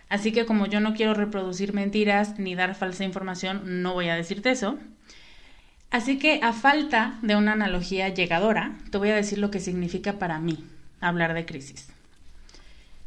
Así 0.09 0.31
que 0.31 0.45
como 0.45 0.67
yo 0.67 0.81
no 0.81 0.95
quiero 0.95 1.15
reproducir 1.15 1.73
mentiras 1.73 2.39
ni 2.39 2.55
dar 2.55 2.75
falsa 2.75 3.05
información, 3.05 3.83
no 3.83 3.95
voy 3.95 4.09
a 4.09 4.15
decirte 4.15 4.51
eso. 4.51 4.79
Así 5.91 6.19
que 6.19 6.41
a 6.43 6.53
falta 6.53 7.19
de 7.23 7.37
una 7.37 7.53
analogía 7.53 8.09
llegadora, 8.09 8.77
te 8.91 8.99
voy 8.99 9.11
a 9.11 9.17
decir 9.17 9.39
lo 9.39 9.51
que 9.51 9.61
significa 9.61 10.19
para 10.19 10.39
mí 10.39 10.65
hablar 11.01 11.35
de 11.35 11.47
crisis. 11.47 11.89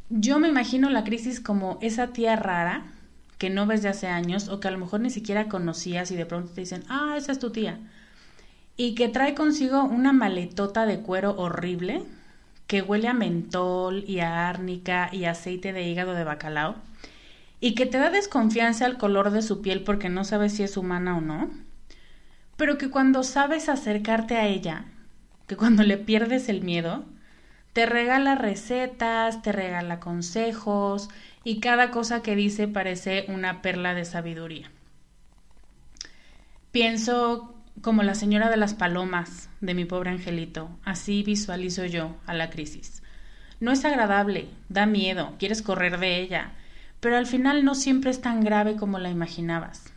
Yo 0.09 0.39
me 0.39 0.47
imagino 0.47 0.89
la 0.89 1.03
crisis 1.03 1.39
como 1.39 1.77
esa 1.81 2.07
tía 2.07 2.35
rara 2.37 2.85
que 3.37 3.49
no 3.49 3.65
ves 3.65 3.83
de 3.83 3.89
hace 3.89 4.07
años 4.07 4.47
o 4.47 4.59
que 4.59 4.67
a 4.67 4.71
lo 4.71 4.79
mejor 4.79 4.99
ni 4.99 5.09
siquiera 5.09 5.47
conocías 5.47 6.11
y 6.11 6.15
de 6.15 6.25
pronto 6.25 6.51
te 6.51 6.61
dicen, 6.61 6.83
ah, 6.89 7.15
esa 7.17 7.31
es 7.31 7.39
tu 7.39 7.51
tía 7.51 7.79
y 8.77 8.93
que 8.93 9.09
trae 9.09 9.33
consigo 9.33 9.83
una 9.83 10.13
maletota 10.13 10.85
de 10.85 10.99
cuero 10.99 11.35
horrible 11.37 12.03
que 12.67 12.83
huele 12.83 13.07
a 13.07 13.13
mentol 13.13 14.03
y 14.07 14.19
a 14.19 14.47
árnica 14.47 15.09
y 15.11 15.25
aceite 15.25 15.73
de 15.73 15.87
hígado 15.87 16.13
de 16.13 16.23
bacalao 16.23 16.75
y 17.59 17.73
que 17.73 17.87
te 17.87 17.97
da 17.97 18.11
desconfianza 18.11 18.85
al 18.85 18.99
color 18.99 19.31
de 19.31 19.41
su 19.41 19.61
piel 19.61 19.83
porque 19.83 20.09
no 20.09 20.23
sabes 20.23 20.53
si 20.53 20.63
es 20.63 20.77
humana 20.77 21.17
o 21.17 21.21
no, 21.21 21.49
pero 22.55 22.77
que 22.77 22.91
cuando 22.91 23.23
sabes 23.23 23.67
acercarte 23.67 24.37
a 24.37 24.45
ella, 24.45 24.85
que 25.47 25.57
cuando 25.57 25.81
le 25.81 25.97
pierdes 25.97 26.49
el 26.49 26.61
miedo, 26.61 27.05
te 27.73 27.87
regala 27.87 28.35
recetas, 28.35 29.41
te 29.41 29.51
regala 29.51 29.99
consejos 29.99 31.09
y 31.43 31.59
cada 31.59 31.91
cosa 31.91 32.21
que 32.21 32.35
dice 32.35 32.67
parece 32.67 33.25
una 33.27 33.61
perla 33.61 33.93
de 33.93 34.05
sabiduría. 34.05 34.71
Pienso 36.71 37.55
como 37.81 38.03
la 38.03 38.15
señora 38.15 38.49
de 38.49 38.57
las 38.57 38.73
palomas 38.73 39.49
de 39.61 39.73
mi 39.73 39.85
pobre 39.85 40.09
angelito, 40.09 40.69
así 40.83 41.23
visualizo 41.23 41.85
yo 41.85 42.17
a 42.25 42.33
la 42.33 42.49
crisis. 42.49 43.03
No 43.59 43.71
es 43.71 43.85
agradable, 43.85 44.47
da 44.69 44.85
miedo, 44.85 45.35
quieres 45.39 45.61
correr 45.61 45.99
de 45.99 46.19
ella, 46.21 46.51
pero 46.99 47.17
al 47.17 47.25
final 47.25 47.63
no 47.63 47.75
siempre 47.75 48.11
es 48.11 48.21
tan 48.21 48.41
grave 48.41 48.75
como 48.75 48.99
la 48.99 49.09
imaginabas. 49.09 49.93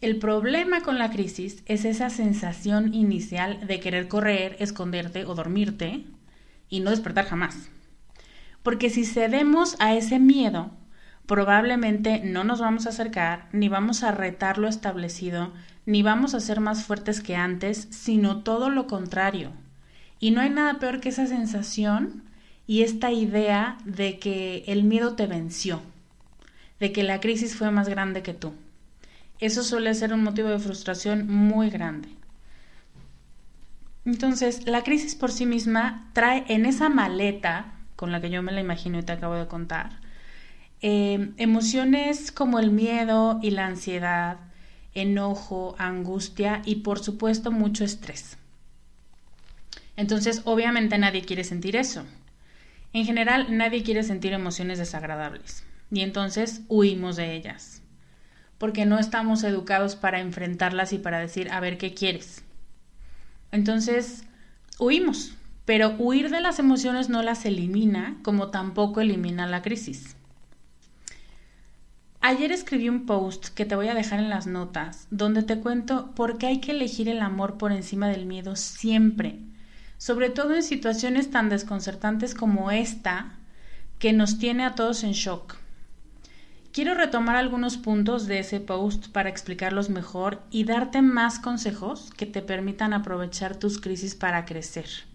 El 0.00 0.18
problema 0.18 0.82
con 0.82 0.98
la 0.98 1.10
crisis 1.10 1.62
es 1.66 1.84
esa 1.84 2.10
sensación 2.10 2.92
inicial 2.92 3.66
de 3.66 3.78
querer 3.78 4.08
correr, 4.08 4.56
esconderte 4.58 5.24
o 5.24 5.34
dormirte 5.34 6.04
y 6.68 6.80
no 6.80 6.90
despertar 6.90 7.26
jamás. 7.26 7.70
Porque 8.62 8.90
si 8.90 9.04
cedemos 9.04 9.76
a 9.78 9.94
ese 9.94 10.18
miedo, 10.18 10.70
probablemente 11.26 12.20
no 12.24 12.44
nos 12.44 12.60
vamos 12.60 12.86
a 12.86 12.90
acercar 12.90 13.48
ni 13.52 13.68
vamos 13.68 14.02
a 14.02 14.12
retar 14.12 14.58
lo 14.58 14.68
establecido 14.68 15.52
ni 15.84 16.02
vamos 16.02 16.34
a 16.34 16.40
ser 16.40 16.60
más 16.60 16.84
fuertes 16.84 17.20
que 17.20 17.34
antes, 17.34 17.88
sino 17.90 18.42
todo 18.42 18.70
lo 18.70 18.86
contrario. 18.86 19.50
Y 20.20 20.30
no 20.30 20.40
hay 20.40 20.50
nada 20.50 20.78
peor 20.78 21.00
que 21.00 21.08
esa 21.08 21.26
sensación 21.26 22.22
y 22.66 22.82
esta 22.82 23.10
idea 23.10 23.78
de 23.84 24.18
que 24.18 24.64
el 24.68 24.84
miedo 24.84 25.16
te 25.16 25.26
venció, 25.26 25.82
de 26.78 26.92
que 26.92 27.02
la 27.02 27.20
crisis 27.20 27.56
fue 27.56 27.70
más 27.70 27.88
grande 27.88 28.22
que 28.22 28.34
tú. 28.34 28.52
Eso 29.40 29.64
suele 29.64 29.92
ser 29.94 30.12
un 30.12 30.22
motivo 30.22 30.48
de 30.48 30.60
frustración 30.60 31.26
muy 31.26 31.68
grande. 31.68 32.08
Entonces, 34.04 34.66
la 34.66 34.82
crisis 34.84 35.16
por 35.16 35.32
sí 35.32 35.46
misma 35.46 36.08
trae 36.12 36.44
en 36.48 36.66
esa 36.66 36.88
maleta, 36.88 37.74
con 38.02 38.10
la 38.10 38.20
que 38.20 38.30
yo 38.30 38.42
me 38.42 38.50
la 38.50 38.60
imagino 38.60 38.98
y 38.98 39.04
te 39.04 39.12
acabo 39.12 39.36
de 39.36 39.46
contar, 39.46 39.92
eh, 40.80 41.30
emociones 41.36 42.32
como 42.32 42.58
el 42.58 42.72
miedo 42.72 43.38
y 43.40 43.52
la 43.52 43.66
ansiedad, 43.66 44.38
enojo, 44.92 45.76
angustia 45.78 46.62
y 46.64 46.82
por 46.82 46.98
supuesto 46.98 47.52
mucho 47.52 47.84
estrés. 47.84 48.38
Entonces, 49.96 50.42
obviamente 50.46 50.98
nadie 50.98 51.22
quiere 51.22 51.44
sentir 51.44 51.76
eso. 51.76 52.02
En 52.92 53.04
general, 53.04 53.56
nadie 53.56 53.84
quiere 53.84 54.02
sentir 54.02 54.32
emociones 54.32 54.80
desagradables 54.80 55.62
y 55.92 56.00
entonces 56.00 56.62
huimos 56.66 57.14
de 57.14 57.36
ellas, 57.36 57.82
porque 58.58 58.84
no 58.84 58.98
estamos 58.98 59.44
educados 59.44 59.94
para 59.94 60.18
enfrentarlas 60.18 60.92
y 60.92 60.98
para 60.98 61.20
decir, 61.20 61.52
a 61.52 61.60
ver, 61.60 61.78
¿qué 61.78 61.94
quieres? 61.94 62.42
Entonces, 63.52 64.24
huimos, 64.80 65.36
pero 65.64 65.94
huir 65.98 66.30
de 66.30 66.40
las 66.40 66.58
emociones 66.58 67.08
no 67.08 67.22
las 67.22 67.44
elimina, 67.44 68.18
como 68.22 68.48
tampoco 68.48 69.00
elimina 69.00 69.46
la 69.46 69.62
crisis. 69.62 70.16
Ayer 72.20 72.52
escribí 72.52 72.88
un 72.88 73.04
post 73.04 73.48
que 73.48 73.64
te 73.64 73.74
voy 73.74 73.88
a 73.88 73.94
dejar 73.94 74.20
en 74.20 74.30
las 74.30 74.46
notas, 74.46 75.08
donde 75.10 75.42
te 75.42 75.58
cuento 75.58 76.12
por 76.14 76.38
qué 76.38 76.46
hay 76.46 76.60
que 76.60 76.70
elegir 76.70 77.08
el 77.08 77.20
amor 77.20 77.58
por 77.58 77.72
encima 77.72 78.08
del 78.08 78.26
miedo 78.26 78.54
siempre, 78.54 79.40
sobre 79.98 80.30
todo 80.30 80.54
en 80.54 80.62
situaciones 80.62 81.30
tan 81.30 81.48
desconcertantes 81.48 82.34
como 82.34 82.70
esta, 82.70 83.38
que 83.98 84.12
nos 84.12 84.38
tiene 84.38 84.64
a 84.64 84.74
todos 84.74 85.02
en 85.04 85.12
shock. 85.12 85.56
Quiero 86.72 86.94
retomar 86.94 87.36
algunos 87.36 87.76
puntos 87.76 88.26
de 88.26 88.38
ese 88.38 88.58
post 88.58 89.08
para 89.08 89.28
explicarlos 89.28 89.90
mejor 89.90 90.42
y 90.50 90.64
darte 90.64 91.02
más 91.02 91.38
consejos 91.38 92.10
que 92.16 92.26
te 92.26 92.40
permitan 92.40 92.94
aprovechar 92.94 93.56
tus 93.56 93.80
crisis 93.80 94.14
para 94.14 94.44
crecer. 94.44 95.11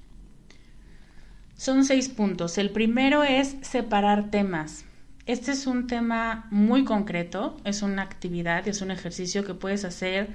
Son 1.58 1.84
seis 1.84 2.08
puntos. 2.08 2.60
El 2.60 2.70
primero 2.70 3.24
es 3.24 3.58
separar 3.62 4.30
temas. 4.30 4.86
Este 5.26 5.52
es 5.52 5.66
un 5.66 5.88
tema 5.88 6.48
muy 6.52 6.86
concreto, 6.86 7.58
es 7.66 7.82
una 7.82 8.04
actividad, 8.04 8.68
es 8.68 8.82
un 8.82 8.92
ejercicio 8.92 9.44
que 9.44 9.56
puedes 9.56 9.84
hacer 9.84 10.30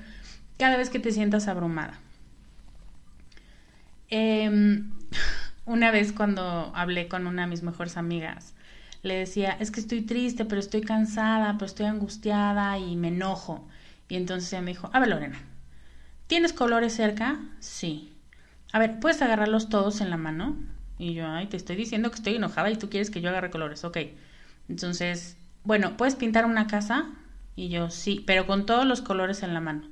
cada 0.59 0.77
vez 0.77 0.91
que 0.91 0.99
te 0.99 1.13
sientas 1.13 1.47
abrumada. 1.47 1.99
Em, 4.11 4.93
una 5.65 5.93
vez 5.93 6.13
cuando 6.13 6.73
hablé 6.75 7.09
con 7.09 7.27
una 7.29 7.43
de 7.43 7.49
mis 7.49 7.63
mejores 7.63 7.97
amigas, 7.97 8.55
le 9.03 9.15
decía, 9.15 9.57
es 9.61 9.71
que 9.71 9.81
estoy 9.81 10.03
triste, 10.03 10.45
pero 10.45 10.61
estoy 10.61 10.83
cansada, 10.83 11.55
pero 11.55 11.67
estoy 11.67 11.87
angustiada 11.87 12.79
y 12.79 12.97
me 12.97 13.09
enojo. 13.09 13.67
Y 14.09 14.17
entonces 14.17 14.53
ella 14.53 14.63
me 14.63 14.73
dijo, 14.73 14.91
a 14.93 15.01
ver 15.01 15.09
Lorena, 15.09 15.39
¿tienes 16.27 16.53
colores 16.53 16.95
cerca? 16.95 17.41
Sí. 17.61 18.13
A 18.73 18.79
ver, 18.81 18.99
¿puedes 19.01 19.23
agarrarlos 19.23 19.69
todos 19.69 20.01
en 20.01 20.11
la 20.11 20.17
mano? 20.17 20.57
Y 21.03 21.15
yo, 21.15 21.27
ay, 21.27 21.49
te 21.49 21.57
estoy 21.57 21.75
diciendo 21.75 22.11
que 22.11 22.15
estoy 22.15 22.37
enojada 22.37 22.71
y 22.71 22.77
tú 22.77 22.89
quieres 22.89 23.11
que 23.11 23.21
yo 23.21 23.29
agarre 23.29 23.51
colores. 23.51 23.83
Ok. 23.83 23.99
Entonces, 24.69 25.37
bueno, 25.65 25.97
¿puedes 25.97 26.15
pintar 26.15 26.45
una 26.47 26.69
casa? 26.69 27.11
Y 27.57 27.71
yo, 27.71 27.91
sí, 27.91 28.23
pero 28.25 28.47
con 28.47 28.67
todos 28.67 28.87
los 28.87 29.01
colores 29.01 29.43
en 29.43 29.53
la 29.53 29.61
mano. 29.61 29.89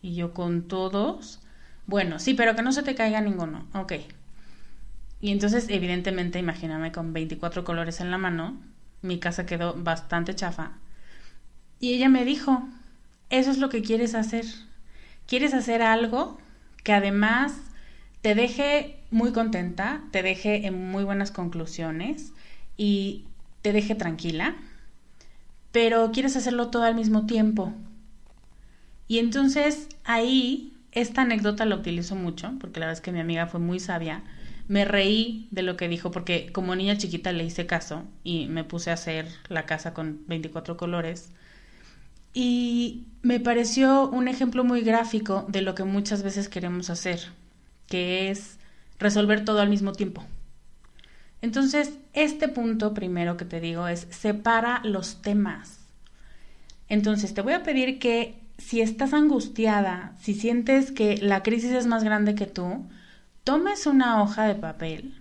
Y 0.00 0.14
yo, 0.14 0.32
con 0.32 0.68
todos. 0.68 1.40
Bueno, 1.88 2.20
sí, 2.20 2.34
pero 2.34 2.54
que 2.54 2.62
no 2.62 2.70
se 2.70 2.84
te 2.84 2.94
caiga 2.94 3.20
ninguno. 3.20 3.66
Ok. 3.74 3.94
Y 5.20 5.32
entonces, 5.32 5.66
evidentemente, 5.70 6.38
imagíname 6.38 6.92
con 6.92 7.12
24 7.12 7.64
colores 7.64 7.98
en 7.98 8.12
la 8.12 8.18
mano, 8.18 8.56
mi 9.02 9.18
casa 9.18 9.46
quedó 9.46 9.74
bastante 9.74 10.36
chafa. 10.36 10.74
Y 11.80 11.94
ella 11.94 12.08
me 12.08 12.24
dijo, 12.24 12.62
eso 13.28 13.50
es 13.50 13.58
lo 13.58 13.70
que 13.70 13.82
quieres 13.82 14.14
hacer. 14.14 14.44
Quieres 15.26 15.52
hacer 15.52 15.82
algo 15.82 16.38
que 16.84 16.92
además 16.92 17.54
te 18.24 18.36
deje 18.36 19.00
muy 19.14 19.30
contenta, 19.30 20.02
te 20.10 20.24
deje 20.24 20.66
en 20.66 20.90
muy 20.90 21.04
buenas 21.04 21.30
conclusiones 21.30 22.32
y 22.76 23.26
te 23.62 23.72
deje 23.72 23.94
tranquila, 23.94 24.56
pero 25.70 26.10
quieres 26.10 26.34
hacerlo 26.34 26.68
todo 26.70 26.82
al 26.82 26.96
mismo 26.96 27.24
tiempo. 27.24 27.72
Y 29.06 29.20
entonces 29.20 29.88
ahí 30.02 30.72
esta 30.90 31.22
anécdota 31.22 31.64
la 31.64 31.76
utilizo 31.76 32.16
mucho, 32.16 32.54
porque 32.58 32.80
la 32.80 32.86
verdad 32.86 32.98
es 32.98 33.04
que 33.04 33.12
mi 33.12 33.20
amiga 33.20 33.46
fue 33.46 33.60
muy 33.60 33.78
sabia. 33.78 34.24
Me 34.66 34.84
reí 34.84 35.46
de 35.52 35.62
lo 35.62 35.76
que 35.76 35.86
dijo, 35.86 36.10
porque 36.10 36.50
como 36.50 36.74
niña 36.74 36.98
chiquita 36.98 37.30
le 37.30 37.44
hice 37.44 37.66
caso 37.66 38.02
y 38.24 38.46
me 38.46 38.64
puse 38.64 38.90
a 38.90 38.94
hacer 38.94 39.28
la 39.48 39.64
casa 39.64 39.94
con 39.94 40.22
24 40.26 40.76
colores. 40.76 41.30
Y 42.32 43.04
me 43.22 43.38
pareció 43.38 44.08
un 44.08 44.26
ejemplo 44.26 44.64
muy 44.64 44.80
gráfico 44.80 45.46
de 45.48 45.62
lo 45.62 45.76
que 45.76 45.84
muchas 45.84 46.24
veces 46.24 46.48
queremos 46.48 46.90
hacer, 46.90 47.20
que 47.86 48.32
es 48.32 48.58
resolver 49.04 49.44
todo 49.44 49.60
al 49.60 49.68
mismo 49.68 49.92
tiempo. 49.92 50.24
Entonces, 51.42 51.98
este 52.14 52.48
punto 52.48 52.94
primero 52.94 53.36
que 53.36 53.44
te 53.44 53.60
digo 53.60 53.86
es 53.86 54.06
separa 54.10 54.80
los 54.82 55.20
temas. 55.22 55.80
Entonces, 56.88 57.34
te 57.34 57.42
voy 57.42 57.52
a 57.52 57.62
pedir 57.62 57.98
que 57.98 58.40
si 58.58 58.80
estás 58.80 59.12
angustiada, 59.12 60.14
si 60.20 60.34
sientes 60.34 60.90
que 60.90 61.18
la 61.18 61.42
crisis 61.42 61.72
es 61.72 61.86
más 61.86 62.02
grande 62.02 62.34
que 62.34 62.46
tú, 62.46 62.86
tomes 63.44 63.86
una 63.86 64.22
hoja 64.22 64.46
de 64.46 64.54
papel 64.54 65.14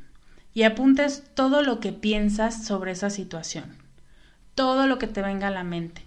y 0.53 0.63
apuntes 0.63 1.23
todo 1.33 1.61
lo 1.61 1.79
que 1.79 1.91
piensas 1.91 2.65
sobre 2.65 2.91
esa 2.91 3.09
situación, 3.09 3.75
todo 4.55 4.87
lo 4.87 4.97
que 4.99 5.07
te 5.07 5.21
venga 5.21 5.47
a 5.47 5.51
la 5.51 5.63
mente. 5.63 6.03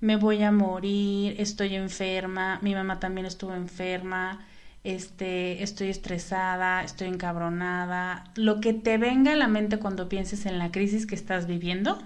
Me 0.00 0.16
voy 0.16 0.42
a 0.42 0.52
morir, 0.52 1.34
estoy 1.38 1.74
enferma, 1.74 2.58
mi 2.62 2.74
mamá 2.74 2.98
también 2.98 3.26
estuvo 3.26 3.54
enferma, 3.54 4.46
este, 4.84 5.62
estoy 5.62 5.90
estresada, 5.90 6.82
estoy 6.82 7.08
encabronada, 7.08 8.24
lo 8.34 8.60
que 8.60 8.72
te 8.72 8.98
venga 8.98 9.32
a 9.32 9.36
la 9.36 9.48
mente 9.48 9.78
cuando 9.78 10.08
pienses 10.08 10.46
en 10.46 10.58
la 10.58 10.72
crisis 10.72 11.06
que 11.06 11.14
estás 11.14 11.46
viviendo. 11.46 12.02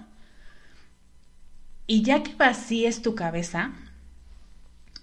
Y 1.87 2.01
ya 2.01 2.23
que 2.23 2.33
vacíes 2.33 3.01
tu 3.01 3.15
cabeza, 3.15 3.71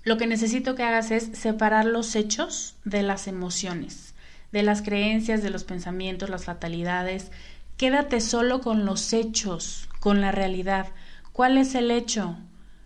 lo 0.04 0.16
que 0.16 0.26
necesito 0.26 0.74
que 0.74 0.82
hagas 0.82 1.10
es 1.12 1.30
separar 1.32 1.84
los 1.84 2.16
hechos 2.16 2.76
de 2.84 3.02
las 3.02 3.28
emociones, 3.28 4.14
de 4.50 4.62
las 4.62 4.82
creencias, 4.82 5.42
de 5.42 5.50
los 5.50 5.64
pensamientos, 5.64 6.28
las 6.28 6.44
fatalidades. 6.44 7.30
Quédate 7.76 8.20
solo 8.20 8.60
con 8.60 8.84
los 8.84 9.12
hechos, 9.12 9.88
con 10.00 10.20
la 10.20 10.32
realidad. 10.32 10.88
¿Cuál 11.32 11.56
es 11.56 11.74
el 11.74 11.90
hecho? 11.90 12.36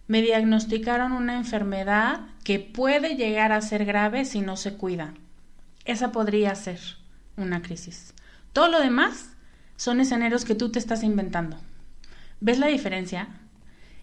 Me 0.07 0.23
diagnosticaron 0.23 1.13
una 1.13 1.37
enfermedad 1.37 2.21
que 2.47 2.61
puede 2.61 3.17
llegar 3.17 3.51
a 3.51 3.61
ser 3.61 3.85
grave 3.85 4.25
si 4.25 4.41
no 4.41 4.57
se 4.57 4.75
cuida. 4.75 5.15
Esa 5.85 6.13
podría 6.13 6.55
ser 6.55 6.79
una 7.37 7.61
crisis. 7.61 8.15
Todo 8.53 8.69
lo 8.69 8.79
demás 8.79 9.31
son 9.75 9.99
escenarios 9.99 10.45
que 10.45 10.55
tú 10.55 10.71
te 10.71 10.79
estás 10.79 11.03
inventando. 11.03 11.59
¿Ves 12.39 12.61
la 12.61 12.69
diferencia? 12.69 13.27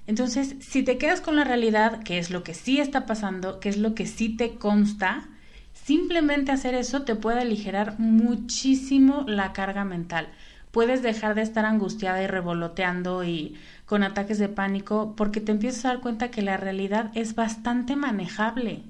Entonces, 0.08 0.58
si 0.60 0.84
te 0.84 0.98
quedas 0.98 1.22
con 1.22 1.38
la 1.38 1.46
realidad, 1.46 2.04
que 2.04 2.18
es 2.18 2.32
lo 2.32 2.44
que 2.44 2.54
sí 2.54 2.82
está 2.82 3.06
pasando, 3.06 3.62
que 3.62 3.70
es 3.70 3.78
lo 3.78 3.96
que 3.96 4.08
sí 4.08 4.36
te 4.36 4.56
consta, 4.56 5.30
simplemente 5.72 6.52
hacer 6.52 6.76
eso 6.76 7.04
te 7.04 7.16
puede 7.16 7.40
aligerar 7.40 7.98
muchísimo 7.98 9.24
la 9.26 9.54
carga 9.54 9.86
mental. 9.86 10.28
Puedes 10.72 11.02
dejar 11.02 11.34
de 11.34 11.44
estar 11.44 11.64
angustiada 11.64 12.22
y 12.22 12.28
revoloteando 12.28 13.24
y 13.24 13.56
con 13.94 14.02
ataques 14.02 14.40
de 14.40 14.50
pánico 14.50 15.14
porque 15.16 15.40
te 15.40 15.52
empiezas 15.52 15.86
a 15.86 15.90
dar 15.90 16.02
cuenta 16.02 16.32
que 16.32 16.42
la 16.42 16.58
realidad 16.58 17.12
es 17.14 17.36
bastante 17.36 17.96
manejable. 17.96 18.82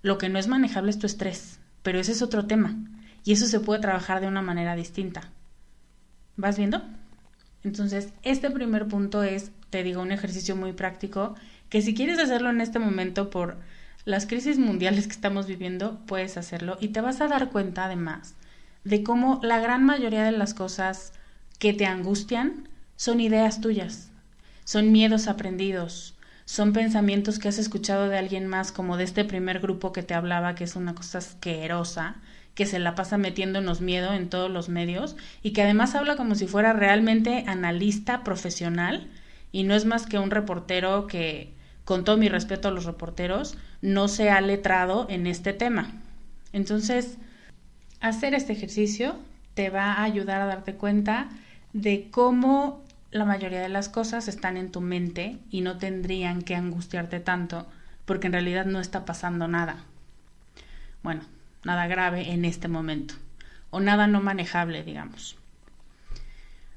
Lo 0.00 0.16
que 0.16 0.30
no 0.30 0.38
es 0.38 0.48
manejable 0.48 0.88
es 0.88 0.98
tu 0.98 1.06
estrés, 1.06 1.60
pero 1.82 2.00
ese 2.00 2.12
es 2.12 2.22
otro 2.22 2.46
tema 2.46 2.78
y 3.24 3.32
eso 3.32 3.44
se 3.44 3.60
puede 3.60 3.82
trabajar 3.82 4.22
de 4.22 4.28
una 4.28 4.40
manera 4.40 4.74
distinta. 4.74 5.30
¿Vas 6.38 6.56
viendo? 6.56 6.80
Entonces, 7.62 8.14
este 8.22 8.50
primer 8.50 8.88
punto 8.88 9.22
es, 9.22 9.50
te 9.68 9.82
digo, 9.82 10.00
un 10.00 10.12
ejercicio 10.12 10.56
muy 10.56 10.72
práctico 10.72 11.34
que 11.68 11.82
si 11.82 11.92
quieres 11.92 12.18
hacerlo 12.18 12.48
en 12.48 12.62
este 12.62 12.78
momento 12.78 13.28
por 13.28 13.58
las 14.06 14.24
crisis 14.24 14.58
mundiales 14.58 15.08
que 15.08 15.12
estamos 15.12 15.46
viviendo, 15.46 16.00
puedes 16.06 16.38
hacerlo 16.38 16.78
y 16.80 16.88
te 16.88 17.02
vas 17.02 17.20
a 17.20 17.28
dar 17.28 17.50
cuenta 17.50 17.84
además 17.84 18.34
de 18.84 19.02
cómo 19.02 19.40
la 19.42 19.60
gran 19.60 19.84
mayoría 19.84 20.24
de 20.24 20.32
las 20.32 20.54
cosas 20.54 21.12
que 21.58 21.74
te 21.74 21.84
angustian 21.84 22.70
son 22.96 23.20
ideas 23.20 23.60
tuyas 23.60 24.08
son 24.72 24.90
miedos 24.90 25.28
aprendidos, 25.28 26.14
son 26.46 26.72
pensamientos 26.72 27.38
que 27.38 27.48
has 27.48 27.58
escuchado 27.58 28.08
de 28.08 28.16
alguien 28.16 28.46
más, 28.46 28.72
como 28.72 28.96
de 28.96 29.04
este 29.04 29.22
primer 29.22 29.60
grupo 29.60 29.92
que 29.92 30.02
te 30.02 30.14
hablaba, 30.14 30.54
que 30.54 30.64
es 30.64 30.76
una 30.76 30.94
cosa 30.94 31.18
asquerosa, 31.18 32.16
que 32.54 32.64
se 32.64 32.78
la 32.78 32.94
pasa 32.94 33.18
metiéndonos 33.18 33.82
miedo 33.82 34.14
en 34.14 34.30
todos 34.30 34.50
los 34.50 34.70
medios 34.70 35.14
y 35.42 35.50
que 35.52 35.60
además 35.60 35.94
habla 35.94 36.16
como 36.16 36.36
si 36.36 36.46
fuera 36.46 36.72
realmente 36.72 37.44
analista 37.46 38.24
profesional 38.24 39.10
y 39.52 39.64
no 39.64 39.74
es 39.74 39.84
más 39.84 40.06
que 40.06 40.18
un 40.18 40.30
reportero 40.30 41.06
que, 41.06 41.52
con 41.84 42.04
todo 42.04 42.16
mi 42.16 42.30
respeto 42.30 42.68
a 42.68 42.70
los 42.70 42.86
reporteros, 42.86 43.58
no 43.82 44.08
se 44.08 44.30
ha 44.30 44.40
letrado 44.40 45.06
en 45.10 45.26
este 45.26 45.52
tema. 45.52 46.00
Entonces, 46.54 47.18
hacer 48.00 48.32
este 48.32 48.54
ejercicio 48.54 49.16
te 49.52 49.68
va 49.68 49.92
a 49.92 50.04
ayudar 50.04 50.40
a 50.40 50.46
darte 50.46 50.76
cuenta 50.76 51.28
de 51.74 52.08
cómo 52.10 52.82
la 53.12 53.26
mayoría 53.26 53.60
de 53.60 53.68
las 53.68 53.88
cosas 53.88 54.26
están 54.26 54.56
en 54.56 54.72
tu 54.72 54.80
mente 54.80 55.38
y 55.50 55.60
no 55.60 55.76
tendrían 55.76 56.42
que 56.42 56.56
angustiarte 56.56 57.20
tanto 57.20 57.66
porque 58.06 58.26
en 58.26 58.32
realidad 58.32 58.64
no 58.64 58.80
está 58.80 59.04
pasando 59.04 59.46
nada. 59.46 59.84
Bueno, 61.02 61.22
nada 61.62 61.86
grave 61.86 62.32
en 62.32 62.44
este 62.44 62.68
momento 62.68 63.14
o 63.70 63.80
nada 63.80 64.06
no 64.06 64.20
manejable, 64.20 64.82
digamos. 64.82 65.36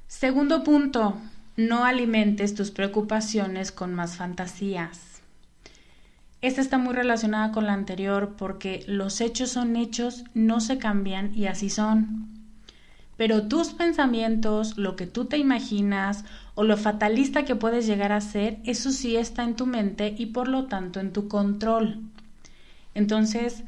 Segundo 0.08 0.62
punto, 0.62 1.18
no 1.56 1.84
alimentes 1.84 2.54
tus 2.54 2.70
preocupaciones 2.70 3.72
con 3.72 3.94
más 3.94 4.16
fantasías. 4.16 5.22
Esta 6.42 6.60
está 6.60 6.76
muy 6.76 6.94
relacionada 6.94 7.50
con 7.50 7.66
la 7.66 7.72
anterior 7.72 8.34
porque 8.36 8.84
los 8.86 9.22
hechos 9.22 9.50
son 9.50 9.74
hechos, 9.74 10.24
no 10.34 10.60
se 10.60 10.76
cambian 10.76 11.34
y 11.34 11.46
así 11.46 11.70
son. 11.70 12.35
Pero 13.16 13.48
tus 13.48 13.68
pensamientos, 13.68 14.76
lo 14.76 14.94
que 14.94 15.06
tú 15.06 15.24
te 15.24 15.38
imaginas 15.38 16.24
o 16.54 16.64
lo 16.64 16.76
fatalista 16.76 17.44
que 17.44 17.56
puedes 17.56 17.86
llegar 17.86 18.12
a 18.12 18.20
ser, 18.20 18.58
eso 18.64 18.90
sí 18.90 19.16
está 19.16 19.44
en 19.44 19.56
tu 19.56 19.66
mente 19.66 20.14
y 20.16 20.26
por 20.26 20.48
lo 20.48 20.66
tanto 20.66 21.00
en 21.00 21.12
tu 21.12 21.28
control. 21.28 22.00
Entonces, 22.94 23.64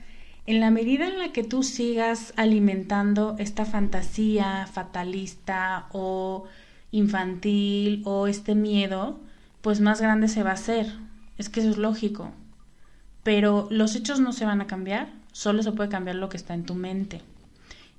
en 0.46 0.60
la 0.60 0.70
medida 0.70 1.06
en 1.06 1.18
la 1.18 1.32
que 1.32 1.44
tú 1.44 1.62
sigas 1.62 2.32
alimentando 2.36 3.36
esta 3.38 3.64
fantasía 3.64 4.66
fatalista 4.66 5.88
o 5.92 6.44
infantil 6.90 8.02
o 8.04 8.26
este 8.26 8.54
miedo, 8.54 9.20
pues 9.60 9.80
más 9.80 10.00
grande 10.00 10.28
se 10.28 10.42
va 10.42 10.50
a 10.50 10.54
hacer. 10.54 10.86
Es 11.36 11.48
que 11.48 11.60
eso 11.60 11.70
es 11.70 11.76
lógico. 11.76 12.32
Pero 13.22 13.68
los 13.70 13.94
hechos 13.94 14.20
no 14.20 14.32
se 14.32 14.46
van 14.46 14.60
a 14.60 14.66
cambiar, 14.66 15.08
solo 15.32 15.62
se 15.62 15.72
puede 15.72 15.90
cambiar 15.90 16.16
lo 16.16 16.30
que 16.30 16.38
está 16.38 16.54
en 16.54 16.64
tu 16.64 16.74
mente. 16.74 17.20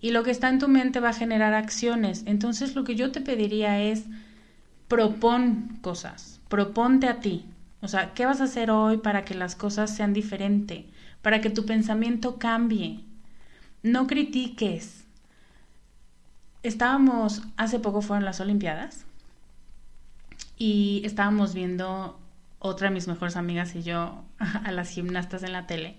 Y 0.01 0.11
lo 0.11 0.23
que 0.23 0.31
está 0.31 0.49
en 0.49 0.59
tu 0.59 0.67
mente 0.67 0.99
va 0.99 1.09
a 1.09 1.13
generar 1.13 1.53
acciones. 1.53 2.23
Entonces 2.25 2.75
lo 2.75 2.83
que 2.83 2.95
yo 2.95 3.11
te 3.11 3.21
pediría 3.21 3.81
es 3.81 4.05
propon 4.87 5.77
cosas, 5.81 6.39
proponte 6.47 7.07
a 7.07 7.19
ti. 7.19 7.45
O 7.81 7.87
sea, 7.87 8.13
¿qué 8.13 8.25
vas 8.25 8.41
a 8.41 8.45
hacer 8.45 8.71
hoy 8.71 8.97
para 8.97 9.23
que 9.23 9.35
las 9.35 9.55
cosas 9.55 9.95
sean 9.95 10.13
diferentes? 10.13 10.85
Para 11.21 11.41
que 11.41 11.49
tu 11.49 11.65
pensamiento 11.65 12.37
cambie. 12.37 13.01
No 13.83 14.07
critiques. 14.07 15.05
Estábamos, 16.63 17.43
hace 17.55 17.79
poco 17.79 18.01
fueron 18.01 18.25
las 18.25 18.41
Olimpiadas 18.41 19.05
y 20.57 21.01
estábamos 21.05 21.53
viendo 21.53 22.19
otra 22.59 22.89
de 22.89 22.93
mis 22.93 23.07
mejores 23.07 23.37
amigas 23.37 23.75
y 23.75 23.83
yo 23.83 24.23
a 24.39 24.71
las 24.71 24.89
gimnastas 24.89 25.43
en 25.43 25.53
la 25.53 25.67
tele. 25.67 25.97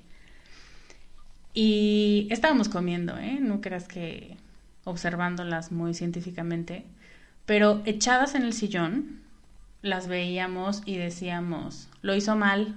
Y 1.52 2.28
estábamos 2.30 2.68
comiendo, 2.68 3.16
¿eh? 3.18 3.38
No 3.40 3.60
creas 3.60 3.88
que 3.88 4.36
observándolas 4.84 5.72
muy 5.72 5.94
científicamente, 5.94 6.84
pero 7.46 7.82
echadas 7.84 8.34
en 8.34 8.42
el 8.42 8.52
sillón, 8.52 9.20
las 9.82 10.08
veíamos 10.08 10.82
y 10.84 10.96
decíamos, 10.96 11.88
lo 12.02 12.14
hizo 12.14 12.36
mal, 12.36 12.76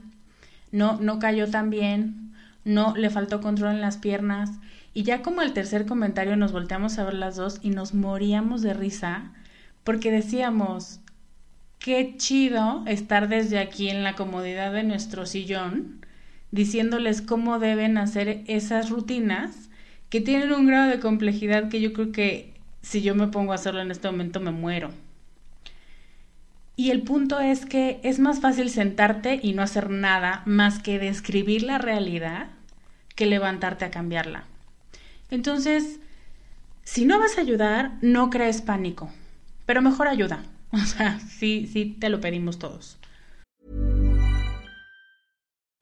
no, 0.72 1.00
no 1.00 1.20
cayó 1.20 1.50
tan 1.50 1.70
bien, 1.70 2.34
no, 2.66 2.96
le 2.96 3.10
faltó 3.10 3.42
control 3.42 3.76
en 3.76 3.82
las 3.82 3.98
piernas. 3.98 4.52
Y 4.94 5.04
ya 5.04 5.22
como 5.22 5.42
el 5.42 5.54
tercer 5.54 5.86
comentario 5.86 6.36
nos 6.36 6.52
volteamos 6.52 6.98
a 6.98 7.04
ver 7.04 7.16
las 7.16 7.36
dos 7.36 7.60
y 7.62 7.72
nos 7.72 7.94
moríamos 7.94 8.62
de 8.62 8.74
risa 8.74 9.32
porque 9.84 10.12
decíamos, 10.12 11.00
qué 11.80 12.16
chido 12.18 12.84
estar 12.88 13.28
desde 13.28 13.60
aquí 13.60 13.90
en 13.90 14.04
la 14.04 14.16
comodidad 14.16 14.72
de 14.72 14.84
nuestro 14.84 15.26
sillón 15.26 16.03
diciéndoles 16.54 17.24
cómo 17.24 17.58
deben 17.58 17.98
hacer 17.98 18.44
esas 18.46 18.92
rutinas 18.92 19.70
que 20.10 20.22
tienen 20.22 20.54
un 20.54 20.68
grado 20.68 20.88
de 20.88 21.00
complejidad 21.00 21.68
que 21.68 21.82
yo 21.82 21.94
creo 21.94 22.12
que 22.12 22.54
si 22.84 23.02
yo 23.02 23.16
me 23.16 23.28
pongo 23.28 23.54
a 23.54 23.56
hacerlo 23.56 23.82
en 23.82 23.90
este 23.90 24.08
momento 24.08 24.40
me 24.40 24.52
muero. 24.52 24.92
Y 26.76 26.92
el 26.92 27.02
punto 27.02 27.40
es 27.40 27.66
que 27.66 28.00
es 28.04 28.20
más 28.20 28.40
fácil 28.40 28.70
sentarte 28.70 29.40
y 29.42 29.54
no 29.54 29.64
hacer 29.64 29.90
nada 29.90 30.44
más 30.46 30.78
que 30.78 31.00
describir 31.00 31.64
la 31.64 31.80
realidad 31.80 32.50
que 33.16 33.26
levantarte 33.26 33.86
a 33.86 33.92
cambiarla. 33.92 34.44
Entonces, 35.32 36.00
si 36.84 37.06
no 37.06 37.18
vas 37.18 37.40
a 37.40 37.42
ayudar, 37.42 37.94
no 38.04 38.30
crees 38.30 38.62
pánico, 38.62 39.12
pero 39.66 39.82
mejor 39.82 40.08
ayuda. 40.08 40.44
O 40.72 40.86
sea, 40.86 41.20
sí, 41.20 41.70
sí, 41.72 41.96
te 42.00 42.10
lo 42.10 42.20
pedimos 42.20 42.58
todos. 42.58 42.98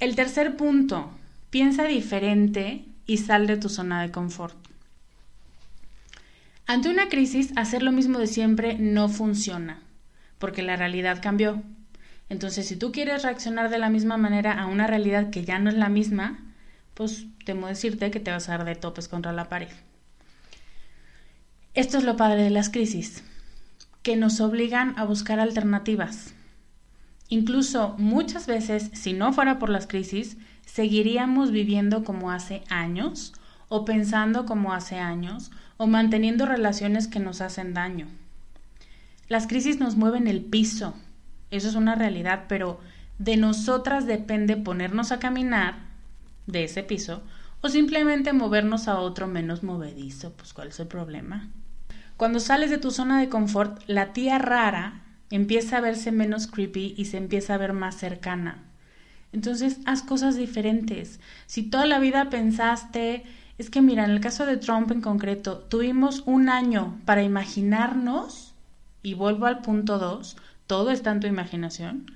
El 0.00 0.14
tercer 0.14 0.56
punto, 0.56 1.10
piensa 1.50 1.84
diferente 1.84 2.84
y 3.04 3.16
sal 3.16 3.48
de 3.48 3.56
tu 3.56 3.68
zona 3.68 4.00
de 4.00 4.12
confort. 4.12 4.56
Ante 6.66 6.88
una 6.88 7.08
crisis, 7.08 7.52
hacer 7.56 7.82
lo 7.82 7.90
mismo 7.90 8.20
de 8.20 8.28
siempre 8.28 8.78
no 8.78 9.08
funciona, 9.08 9.80
porque 10.38 10.62
la 10.62 10.76
realidad 10.76 11.20
cambió. 11.20 11.62
Entonces, 12.28 12.68
si 12.68 12.76
tú 12.76 12.92
quieres 12.92 13.24
reaccionar 13.24 13.70
de 13.70 13.78
la 13.78 13.90
misma 13.90 14.18
manera 14.18 14.52
a 14.52 14.66
una 14.66 14.86
realidad 14.86 15.30
que 15.30 15.44
ya 15.44 15.58
no 15.58 15.68
es 15.68 15.76
la 15.76 15.88
misma, 15.88 16.38
pues 16.94 17.26
temo 17.44 17.66
decirte 17.66 18.12
que 18.12 18.20
te 18.20 18.30
vas 18.30 18.48
a 18.48 18.58
dar 18.58 18.66
de 18.66 18.76
topes 18.76 19.08
contra 19.08 19.32
la 19.32 19.48
pared. 19.48 19.68
Esto 21.74 21.98
es 21.98 22.04
lo 22.04 22.16
padre 22.16 22.44
de 22.44 22.50
las 22.50 22.70
crisis, 22.70 23.24
que 24.02 24.14
nos 24.14 24.40
obligan 24.40 24.96
a 24.96 25.04
buscar 25.04 25.40
alternativas. 25.40 26.34
Incluso 27.28 27.94
muchas 27.98 28.46
veces, 28.46 28.90
si 28.94 29.12
no 29.12 29.32
fuera 29.32 29.58
por 29.58 29.68
las 29.68 29.86
crisis, 29.86 30.36
seguiríamos 30.64 31.50
viviendo 31.50 32.04
como 32.04 32.30
hace 32.30 32.62
años, 32.70 33.32
o 33.68 33.84
pensando 33.84 34.46
como 34.46 34.72
hace 34.72 34.98
años, 34.98 35.50
o 35.76 35.86
manteniendo 35.86 36.46
relaciones 36.46 37.06
que 37.06 37.20
nos 37.20 37.40
hacen 37.40 37.74
daño. 37.74 38.08
Las 39.28 39.46
crisis 39.46 39.78
nos 39.78 39.96
mueven 39.96 40.26
el 40.26 40.42
piso, 40.42 40.94
eso 41.50 41.68
es 41.68 41.74
una 41.74 41.94
realidad, 41.94 42.44
pero 42.48 42.80
de 43.18 43.36
nosotras 43.36 44.06
depende 44.06 44.56
ponernos 44.56 45.12
a 45.12 45.18
caminar 45.18 45.76
de 46.46 46.64
ese 46.64 46.82
piso 46.82 47.22
o 47.60 47.68
simplemente 47.68 48.32
movernos 48.32 48.88
a 48.88 48.98
otro 49.00 49.26
menos 49.26 49.62
movedizo. 49.62 50.32
Pues 50.32 50.52
¿cuál 50.52 50.68
es 50.68 50.80
el 50.80 50.86
problema? 50.86 51.48
Cuando 52.16 52.40
sales 52.40 52.70
de 52.70 52.78
tu 52.78 52.90
zona 52.90 53.20
de 53.20 53.28
confort, 53.28 53.82
la 53.86 54.12
tía 54.12 54.38
rara 54.38 55.02
empieza 55.30 55.78
a 55.78 55.80
verse 55.80 56.12
menos 56.12 56.46
creepy 56.46 56.94
y 56.96 57.06
se 57.06 57.16
empieza 57.16 57.54
a 57.54 57.58
ver 57.58 57.72
más 57.72 57.96
cercana. 57.96 58.64
Entonces, 59.32 59.80
haz 59.84 60.02
cosas 60.02 60.36
diferentes. 60.36 61.20
Si 61.46 61.62
toda 61.62 61.86
la 61.86 61.98
vida 61.98 62.30
pensaste, 62.30 63.24
es 63.58 63.70
que 63.70 63.82
mira, 63.82 64.04
en 64.04 64.10
el 64.10 64.20
caso 64.20 64.46
de 64.46 64.56
Trump 64.56 64.90
en 64.90 65.00
concreto, 65.00 65.58
tuvimos 65.58 66.22
un 66.26 66.48
año 66.48 66.98
para 67.04 67.22
imaginarnos, 67.22 68.54
y 69.02 69.14
vuelvo 69.14 69.46
al 69.46 69.60
punto 69.60 69.98
2, 69.98 70.36
todo 70.66 70.90
está 70.90 71.10
en 71.10 71.20
tu 71.20 71.26
imaginación. 71.26 72.12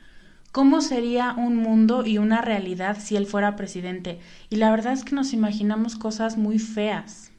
¿Cómo 0.52 0.82
sería 0.82 1.32
un 1.32 1.56
mundo 1.56 2.04
y 2.04 2.18
una 2.18 2.42
realidad 2.42 2.98
si 3.00 3.16
él 3.16 3.26
fuera 3.26 3.56
presidente? 3.56 4.20
Y 4.50 4.56
la 4.56 4.70
verdad 4.70 4.92
es 4.92 5.02
que 5.02 5.14
nos 5.14 5.32
imaginamos 5.32 5.96
cosas 5.96 6.36
muy 6.36 6.58
feas. 6.58 7.31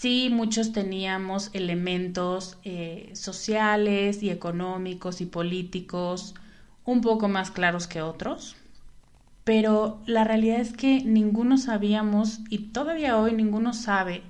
Sí, 0.00 0.28
muchos 0.30 0.70
teníamos 0.70 1.50
elementos 1.54 2.56
eh, 2.62 3.10
sociales 3.14 4.22
y 4.22 4.30
económicos 4.30 5.20
y 5.20 5.26
políticos 5.26 6.36
un 6.84 7.00
poco 7.00 7.26
más 7.26 7.50
claros 7.50 7.88
que 7.88 8.00
otros, 8.00 8.54
pero 9.42 10.00
la 10.06 10.22
realidad 10.22 10.60
es 10.60 10.72
que 10.72 11.02
ninguno 11.02 11.58
sabíamos 11.58 12.38
y 12.48 12.68
todavía 12.68 13.18
hoy 13.18 13.32
ninguno 13.32 13.74
sabe, 13.74 14.22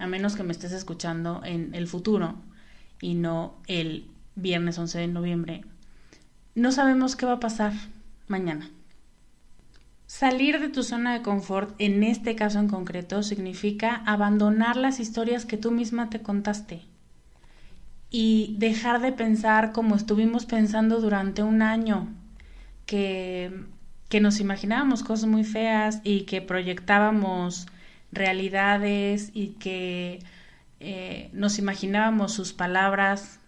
a 0.00 0.08
menos 0.08 0.34
que 0.34 0.42
me 0.42 0.50
estés 0.50 0.72
escuchando 0.72 1.40
en 1.44 1.72
el 1.76 1.86
futuro 1.86 2.34
y 3.00 3.14
no 3.14 3.54
el 3.68 4.08
viernes 4.34 4.76
11 4.76 4.98
de 4.98 5.06
noviembre, 5.06 5.64
no 6.56 6.72
sabemos 6.72 7.14
qué 7.14 7.26
va 7.26 7.34
a 7.34 7.40
pasar 7.40 7.74
mañana. 8.26 8.68
Salir 10.10 10.58
de 10.58 10.68
tu 10.68 10.82
zona 10.82 11.12
de 11.12 11.22
confort, 11.22 11.72
en 11.78 12.02
este 12.02 12.34
caso 12.34 12.58
en 12.58 12.66
concreto, 12.66 13.22
significa 13.22 14.02
abandonar 14.06 14.74
las 14.74 14.98
historias 14.98 15.46
que 15.46 15.56
tú 15.56 15.70
misma 15.70 16.10
te 16.10 16.20
contaste 16.20 16.82
y 18.10 18.56
dejar 18.58 19.00
de 19.00 19.12
pensar 19.12 19.70
como 19.70 19.94
estuvimos 19.94 20.46
pensando 20.46 21.00
durante 21.00 21.44
un 21.44 21.62
año, 21.62 22.08
que, 22.86 23.52
que 24.08 24.20
nos 24.20 24.40
imaginábamos 24.40 25.04
cosas 25.04 25.28
muy 25.28 25.44
feas 25.44 26.00
y 26.02 26.22
que 26.22 26.42
proyectábamos 26.42 27.68
realidades 28.10 29.30
y 29.32 29.50
que 29.60 30.24
eh, 30.80 31.30
nos 31.32 31.60
imaginábamos 31.60 32.32
sus 32.32 32.52
palabras 32.52 33.38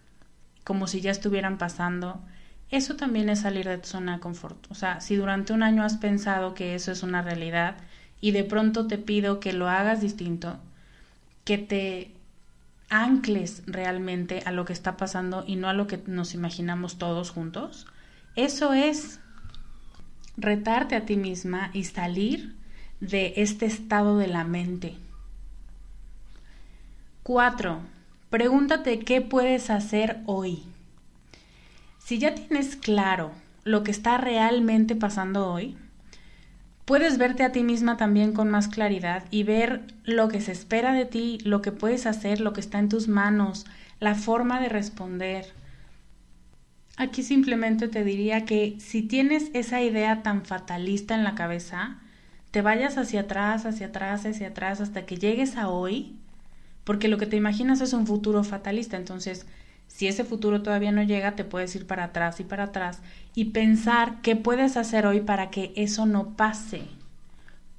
como 0.63 0.87
si 0.87 1.01
ya 1.01 1.11
estuvieran 1.11 1.57
pasando, 1.57 2.23
eso 2.75 2.95
también 2.95 3.29
es 3.29 3.41
salir 3.41 3.67
de 3.67 3.77
tu 3.77 3.87
zona 3.87 4.15
de 4.15 4.19
confort. 4.19 4.69
O 4.69 4.75
sea, 4.75 5.01
si 5.01 5.15
durante 5.15 5.53
un 5.53 5.63
año 5.63 5.83
has 5.83 5.97
pensado 5.97 6.53
que 6.53 6.75
eso 6.75 6.91
es 6.91 7.03
una 7.03 7.21
realidad 7.21 7.77
y 8.21 8.31
de 8.31 8.43
pronto 8.43 8.87
te 8.87 8.97
pido 8.97 9.39
que 9.39 9.53
lo 9.53 9.69
hagas 9.69 10.01
distinto, 10.01 10.57
que 11.45 11.57
te 11.57 12.11
ancles 12.89 13.63
realmente 13.65 14.43
a 14.45 14.51
lo 14.51 14.65
que 14.65 14.73
está 14.73 14.97
pasando 14.97 15.43
y 15.47 15.55
no 15.55 15.69
a 15.69 15.73
lo 15.73 15.87
que 15.87 16.01
nos 16.05 16.33
imaginamos 16.33 16.97
todos 16.97 17.31
juntos, 17.31 17.87
eso 18.35 18.73
es 18.73 19.19
retarte 20.37 20.95
a 20.95 21.05
ti 21.05 21.15
misma 21.15 21.69
y 21.73 21.83
salir 21.83 22.55
de 22.99 23.33
este 23.37 23.65
estado 23.65 24.17
de 24.17 24.27
la 24.27 24.43
mente. 24.43 24.95
Cuatro, 27.23 27.81
Pregúntate 28.33 28.97
qué 28.97 29.21
puedes 29.21 29.69
hacer 29.69 30.17
hoy. 30.25 30.63
Si 32.03 32.19
ya 32.19 32.35
tienes 32.35 32.75
claro 32.75 33.31
lo 33.63 33.83
que 33.83 33.91
está 33.91 34.17
realmente 34.17 34.93
pasando 34.93 35.49
hoy, 35.49 35.77
puedes 36.83 37.17
verte 37.17 37.43
a 37.43 37.53
ti 37.53 37.63
misma 37.63 37.95
también 37.95 38.33
con 38.33 38.49
más 38.49 38.67
claridad 38.67 39.23
y 39.31 39.43
ver 39.43 39.83
lo 40.03 40.27
que 40.27 40.41
se 40.41 40.51
espera 40.51 40.91
de 40.91 41.05
ti, 41.05 41.37
lo 41.45 41.61
que 41.61 41.71
puedes 41.71 42.05
hacer, 42.05 42.41
lo 42.41 42.51
que 42.51 42.59
está 42.59 42.79
en 42.79 42.89
tus 42.89 43.07
manos, 43.07 43.65
la 44.01 44.15
forma 44.15 44.59
de 44.59 44.67
responder. 44.67 45.53
Aquí 46.97 47.23
simplemente 47.23 47.87
te 47.87 48.03
diría 48.03 48.43
que 48.43 48.75
si 48.79 49.01
tienes 49.01 49.49
esa 49.53 49.81
idea 49.81 50.23
tan 50.23 50.43
fatalista 50.43 51.15
en 51.15 51.23
la 51.23 51.35
cabeza, 51.35 51.99
te 52.51 52.61
vayas 52.61 52.97
hacia 52.97 53.21
atrás, 53.21 53.65
hacia 53.65 53.87
atrás, 53.87 54.25
hacia 54.25 54.49
atrás, 54.49 54.81
hasta 54.81 55.05
que 55.05 55.15
llegues 55.15 55.55
a 55.55 55.69
hoy, 55.69 56.17
porque 56.83 57.07
lo 57.07 57.17
que 57.17 57.27
te 57.27 57.37
imaginas 57.37 57.79
es 57.79 57.93
un 57.93 58.05
futuro 58.05 58.43
fatalista. 58.43 58.97
Entonces, 58.97 59.47
si 59.93 60.07
ese 60.07 60.23
futuro 60.23 60.63
todavía 60.63 60.91
no 60.91 61.03
llega, 61.03 61.35
te 61.35 61.43
puedes 61.43 61.75
ir 61.75 61.85
para 61.85 62.05
atrás 62.05 62.39
y 62.39 62.43
para 62.43 62.63
atrás 62.63 63.03
y 63.35 63.45
pensar 63.45 64.21
qué 64.23 64.35
puedes 64.35 64.75
hacer 64.75 65.05
hoy 65.05 65.21
para 65.21 65.51
que 65.51 65.71
eso 65.75 66.07
no 66.07 66.35
pase. 66.35 66.87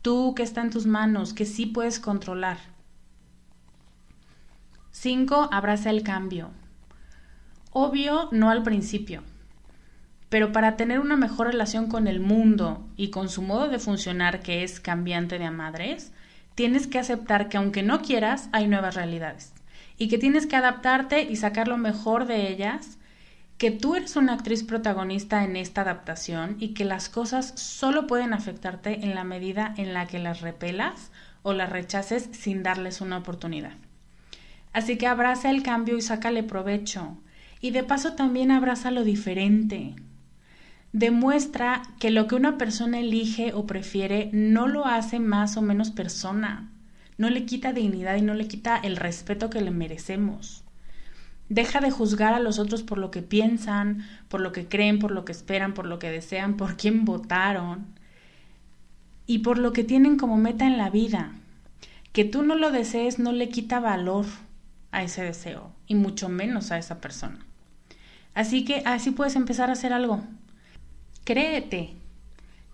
Tú 0.00 0.32
que 0.36 0.44
está 0.44 0.60
en 0.60 0.70
tus 0.70 0.86
manos, 0.86 1.34
que 1.34 1.44
sí 1.44 1.66
puedes 1.66 1.98
controlar. 1.98 2.58
Cinco, 4.92 5.48
Abraza 5.50 5.90
el 5.90 6.04
cambio. 6.04 6.50
Obvio, 7.72 8.28
no 8.30 8.48
al 8.48 8.62
principio 8.62 9.24
pero 10.28 10.50
para 10.50 10.76
tener 10.76 10.98
una 10.98 11.16
mejor 11.16 11.46
relación 11.46 11.88
con 11.88 12.08
el 12.08 12.18
mundo 12.18 12.84
y 12.96 13.10
con 13.10 13.28
su 13.28 13.40
modo 13.40 13.68
de 13.68 13.78
funcionar 13.78 14.40
que 14.40 14.64
es 14.64 14.80
cambiante 14.80 15.38
de 15.38 15.44
a 15.44 15.72
tienes 16.56 16.88
que 16.88 16.98
aceptar 16.98 17.48
que 17.48 17.56
aunque 17.56 17.84
no 17.84 18.02
quieras, 18.02 18.48
hay 18.50 18.66
nuevas 18.66 18.96
realidades 18.96 19.52
y 19.98 20.08
que 20.08 20.18
tienes 20.18 20.46
que 20.46 20.56
adaptarte 20.56 21.22
y 21.22 21.36
sacar 21.36 21.68
lo 21.68 21.76
mejor 21.76 22.26
de 22.26 22.50
ellas, 22.50 22.98
que 23.58 23.70
tú 23.70 23.94
eres 23.94 24.16
una 24.16 24.34
actriz 24.34 24.64
protagonista 24.64 25.44
en 25.44 25.56
esta 25.56 25.82
adaptación 25.82 26.56
y 26.58 26.74
que 26.74 26.84
las 26.84 27.08
cosas 27.08 27.52
solo 27.56 28.06
pueden 28.06 28.32
afectarte 28.34 29.04
en 29.04 29.14
la 29.14 29.24
medida 29.24 29.72
en 29.76 29.94
la 29.94 30.06
que 30.06 30.18
las 30.18 30.40
repelas 30.40 31.12
o 31.42 31.52
las 31.52 31.70
rechaces 31.70 32.28
sin 32.32 32.62
darles 32.62 33.00
una 33.00 33.18
oportunidad. 33.18 33.74
Así 34.72 34.98
que 34.98 35.06
abraza 35.06 35.50
el 35.50 35.62
cambio 35.62 35.96
y 35.96 36.02
sácale 36.02 36.42
provecho. 36.42 37.16
Y 37.60 37.70
de 37.70 37.84
paso 37.84 38.14
también 38.14 38.50
abraza 38.50 38.90
lo 38.90 39.04
diferente 39.04 39.94
demuestra 40.94 41.82
que 41.98 42.10
lo 42.10 42.28
que 42.28 42.36
una 42.36 42.56
persona 42.56 43.00
elige 43.00 43.52
o 43.52 43.66
prefiere 43.66 44.30
no 44.32 44.68
lo 44.68 44.86
hace 44.86 45.18
más 45.18 45.56
o 45.56 45.62
menos 45.62 45.90
persona, 45.90 46.70
no 47.16 47.30
le 47.30 47.44
quita 47.44 47.72
dignidad 47.72 48.16
y 48.16 48.22
no 48.22 48.34
le 48.34 48.48
quita 48.48 48.76
el 48.76 48.96
respeto 48.96 49.50
que 49.50 49.60
le 49.60 49.70
merecemos. 49.70 50.64
Deja 51.48 51.80
de 51.80 51.90
juzgar 51.90 52.34
a 52.34 52.40
los 52.40 52.58
otros 52.58 52.82
por 52.82 52.98
lo 52.98 53.10
que 53.10 53.22
piensan, 53.22 54.06
por 54.28 54.40
lo 54.40 54.52
que 54.52 54.66
creen, 54.66 54.98
por 54.98 55.10
lo 55.10 55.24
que 55.24 55.32
esperan, 55.32 55.74
por 55.74 55.86
lo 55.86 55.98
que 55.98 56.10
desean, 56.10 56.56
por 56.56 56.76
quién 56.76 57.04
votaron 57.04 57.86
y 59.26 59.40
por 59.40 59.58
lo 59.58 59.72
que 59.72 59.84
tienen 59.84 60.16
como 60.16 60.36
meta 60.36 60.66
en 60.66 60.78
la 60.78 60.90
vida. 60.90 61.32
Que 62.12 62.24
tú 62.24 62.42
no 62.42 62.54
lo 62.54 62.70
desees 62.70 63.18
no 63.18 63.32
le 63.32 63.48
quita 63.48 63.80
valor 63.80 64.24
a 64.90 65.02
ese 65.02 65.22
deseo 65.22 65.72
y 65.86 65.94
mucho 65.96 66.28
menos 66.28 66.70
a 66.70 66.78
esa 66.78 67.00
persona. 67.00 67.44
Así 68.32 68.64
que 68.64 68.82
así 68.86 69.10
puedes 69.10 69.36
empezar 69.36 69.68
a 69.68 69.74
hacer 69.74 69.92
algo. 69.92 70.22
Créete 71.24 71.94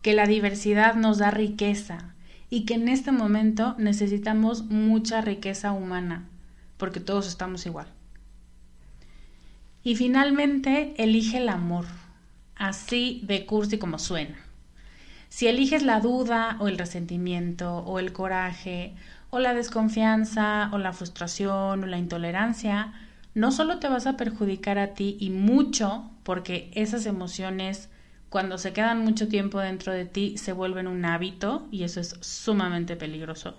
que 0.03 0.15
la 0.15 0.27
diversidad 0.27 0.95
nos 0.95 1.19
da 1.19 1.31
riqueza 1.31 2.10
y 2.51 2.65
que 2.65 2.75
en 2.75 2.89
este 2.89 3.13
momento 3.13 3.77
necesitamos 3.79 4.65
mucha 4.65 5.21
riqueza 5.21 5.73
humana, 5.73 6.29
porque 6.77 6.99
todos 6.99 7.29
estamos 7.29 7.65
igual. 7.65 7.87
Y 9.85 9.95
finalmente, 9.95 10.95
elige 10.99 11.39
el 11.39 11.49
amor, 11.49 11.87
así 12.57 13.23
de 13.25 13.47
cursi 13.47 13.79
como 13.79 13.99
suena. 13.99 14.37
Si 15.29 15.47
eliges 15.47 15.85
la 15.85 16.01
duda 16.01 16.57
o 16.59 16.67
el 16.67 16.77
resentimiento 16.77 17.79
o 17.79 18.01
el 18.01 18.13
coraje 18.13 18.95
o 19.31 19.39
la 19.39 19.55
desconfianza 19.55 20.69
o 20.73 20.79
la 20.79 20.93
frustración 20.93 21.85
o 21.85 21.87
la 21.87 21.99
intolerancia, 21.99 22.93
no 23.35 23.53
solo 23.53 23.79
te 23.79 23.89
vas 23.89 24.09
a 24.09 24.17
perjudicar 24.17 24.79
a 24.79 24.89
ti 24.95 25.17
y 25.21 25.31
mucho 25.31 26.11
porque 26.25 26.73
esas 26.75 27.07
emociones 27.07 27.90
cuando 28.31 28.59
se 28.59 28.73
quedan 28.73 29.05
mucho 29.05 29.27
tiempo 29.29 29.59
dentro 29.59 29.93
de 29.93 30.07
ti 30.07 30.39
se 30.39 30.53
vuelven 30.53 30.87
un 30.87 31.05
hábito 31.05 31.67
y 31.73 31.83
eso 31.83 32.01
es 32.01 32.17
sumamente 32.21 32.97
peligroso. 32.97 33.59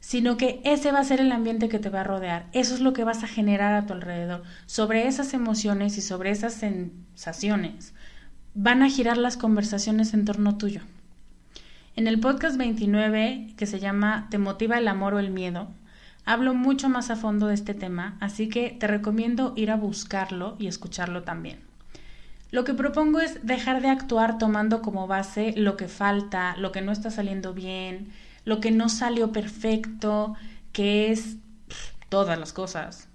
Sino 0.00 0.36
que 0.36 0.60
ese 0.64 0.92
va 0.92 0.98
a 0.98 1.04
ser 1.04 1.20
el 1.20 1.30
ambiente 1.30 1.68
que 1.68 1.78
te 1.78 1.88
va 1.88 2.00
a 2.00 2.04
rodear, 2.04 2.46
eso 2.52 2.74
es 2.74 2.80
lo 2.80 2.92
que 2.92 3.04
vas 3.04 3.22
a 3.22 3.28
generar 3.28 3.74
a 3.74 3.86
tu 3.86 3.92
alrededor. 3.92 4.42
Sobre 4.66 5.06
esas 5.06 5.34
emociones 5.34 5.96
y 5.98 6.00
sobre 6.00 6.30
esas 6.30 6.54
sensaciones 6.54 7.94
van 8.54 8.82
a 8.82 8.90
girar 8.90 9.16
las 9.16 9.36
conversaciones 9.36 10.14
en 10.14 10.24
torno 10.24 10.58
tuyo. 10.58 10.80
En 11.94 12.08
el 12.08 12.18
podcast 12.18 12.56
29, 12.56 13.54
que 13.56 13.66
se 13.66 13.78
llama 13.78 14.26
¿Te 14.30 14.38
motiva 14.38 14.78
el 14.78 14.88
amor 14.88 15.14
o 15.14 15.20
el 15.20 15.30
miedo? 15.30 15.68
Hablo 16.24 16.54
mucho 16.54 16.88
más 16.88 17.10
a 17.10 17.16
fondo 17.16 17.46
de 17.46 17.54
este 17.54 17.74
tema, 17.74 18.16
así 18.20 18.48
que 18.48 18.70
te 18.70 18.88
recomiendo 18.88 19.52
ir 19.56 19.70
a 19.70 19.76
buscarlo 19.76 20.56
y 20.58 20.66
escucharlo 20.66 21.22
también. 21.22 21.69
Lo 22.50 22.64
que 22.64 22.74
propongo 22.74 23.20
es 23.20 23.46
dejar 23.46 23.80
de 23.80 23.88
actuar 23.88 24.38
tomando 24.38 24.82
como 24.82 25.06
base 25.06 25.54
lo 25.56 25.76
que 25.76 25.86
falta, 25.86 26.56
lo 26.56 26.72
que 26.72 26.80
no 26.80 26.90
está 26.90 27.10
saliendo 27.10 27.54
bien, 27.54 28.08
lo 28.44 28.60
que 28.60 28.72
no 28.72 28.88
salió 28.88 29.30
perfecto, 29.30 30.34
que 30.72 31.12
es 31.12 31.36
todas 32.08 32.38
las 32.38 32.52
cosas, 32.52 33.08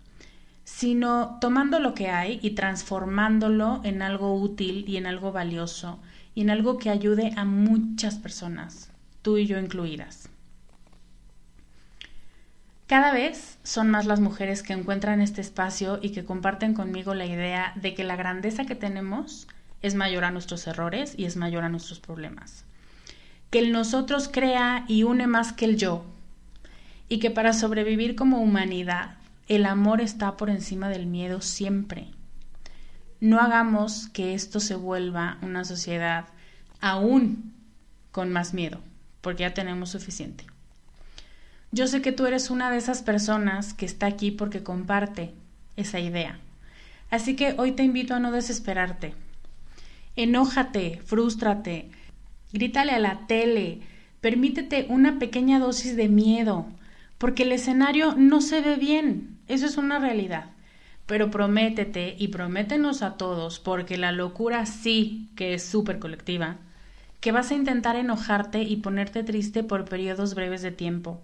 sino 0.64 1.38
tomando 1.42 1.80
lo 1.80 1.94
que 1.94 2.10
hay 2.10 2.40
y 2.42 2.52
transformándolo 2.52 3.82
en 3.84 4.02
algo 4.02 4.36
útil 4.36 4.86
y 4.88 4.98
en 4.98 5.06
algo 5.06 5.34
valioso 5.34 6.00
y 6.34 6.42
en 6.42 6.50
algo 6.50 6.78
que 6.78 6.90
ayude 6.90 7.34
a 7.36 7.44
muchas 7.44 8.16
personas, 8.16 8.90
tú 9.22 9.38
y 9.38 9.48
yo 9.48 9.60
incluidas. 9.60 10.30
Cada 12.88 13.12
vez 13.12 13.58
son 13.64 13.90
más 13.90 14.06
las 14.06 14.20
mujeres 14.20 14.62
que 14.62 14.74
encuentran 14.74 15.20
este 15.20 15.42
espacio 15.42 15.98
y 16.04 16.12
que 16.12 16.24
comparten 16.24 16.76
conmigo 16.76 17.16
la 17.16 17.26
idea 17.26 17.74
de 17.76 17.96
que 17.96 18.04
la 18.04 18.16
grandeza 18.16 18.66
que 18.66 18.76
tenemos 18.76 19.48
es 19.82 19.96
mayor 19.96 20.24
a 20.24 20.30
nuestros 20.30 20.68
errores 20.68 21.16
y 21.18 21.26
es 21.26 21.36
mayor 21.36 21.64
a 21.64 21.70
nuestros 21.70 22.00
problemas. 22.00 22.64
Que 23.50 23.58
el 23.58 23.72
nosotros 23.72 24.30
crea 24.32 24.86
y 24.88 25.02
une 25.02 25.26
más 25.26 25.52
que 25.52 25.66
el 25.66 25.78
yo. 25.78 26.06
Y 27.10 27.18
que 27.18 27.32
para 27.32 27.54
sobrevivir 27.54 28.16
como 28.16 28.40
humanidad, 28.40 29.16
el 29.48 29.66
amor 29.66 30.00
está 30.00 30.38
por 30.38 30.52
encima 30.52 30.88
del 30.88 31.08
miedo 31.08 31.42
siempre. 31.42 32.12
No 33.20 33.40
hagamos 33.40 34.10
que 34.10 34.36
esto 34.36 34.60
se 34.60 34.76
vuelva 34.76 35.40
una 35.42 35.66
sociedad 35.66 36.26
aún 36.82 37.54
con 38.12 38.32
más 38.32 38.54
miedo, 38.54 38.80
porque 39.22 39.42
ya 39.42 39.56
tenemos 39.56 39.90
suficiente. 39.90 40.46
Yo 41.72 41.88
sé 41.88 42.02
que 42.02 42.12
tú 42.12 42.26
eres 42.26 42.50
una 42.50 42.72
de 42.72 42.78
esas 42.78 43.02
personas 43.02 43.74
que 43.74 43.86
está 43.86 44.06
aquí 44.06 44.32
porque 44.32 44.64
comparte 44.64 45.34
esa 45.76 46.00
idea. 46.00 46.40
Así 47.10 47.36
que 47.36 47.56
hoy 47.58 47.74
te 47.74 47.84
invito 47.84 48.14
a 48.14 48.20
no 48.20 48.32
desesperarte. 48.32 49.14
Enójate, 50.16 51.02
frústrate, 51.06 51.90
grítale 52.54 52.94
a 52.94 53.00
la 53.00 53.28
tele, 53.28 53.82
permítete 54.22 54.86
una 54.90 55.20
pequeña 55.20 55.60
dosis 55.60 55.96
de 55.96 56.08
miedo, 56.08 56.66
porque 57.18 57.44
el 57.44 57.52
escenario 57.52 58.16
no 58.16 58.42
se 58.42 58.62
ve 58.62 58.76
bien, 58.76 59.38
eso 59.48 59.66
es 59.66 59.78
una 59.78 60.00
realidad. 60.00 60.52
Pero 61.06 61.30
prométete 61.30 62.16
y 62.18 62.30
prométenos 62.30 63.02
a 63.02 63.18
todos, 63.18 63.60
porque 63.60 63.98
la 63.98 64.12
locura 64.12 64.66
sí 64.66 65.30
que 65.36 65.54
es 65.54 65.64
súper 65.64 66.00
colectiva, 66.00 66.58
que 67.20 67.32
vas 67.32 67.52
a 67.52 67.56
intentar 67.56 67.98
enojarte 67.98 68.64
y 68.64 68.78
ponerte 68.78 69.24
triste 69.24 69.64
por 69.64 69.86
periodos 69.86 70.36
breves 70.36 70.62
de 70.62 70.72
tiempo 70.72 71.22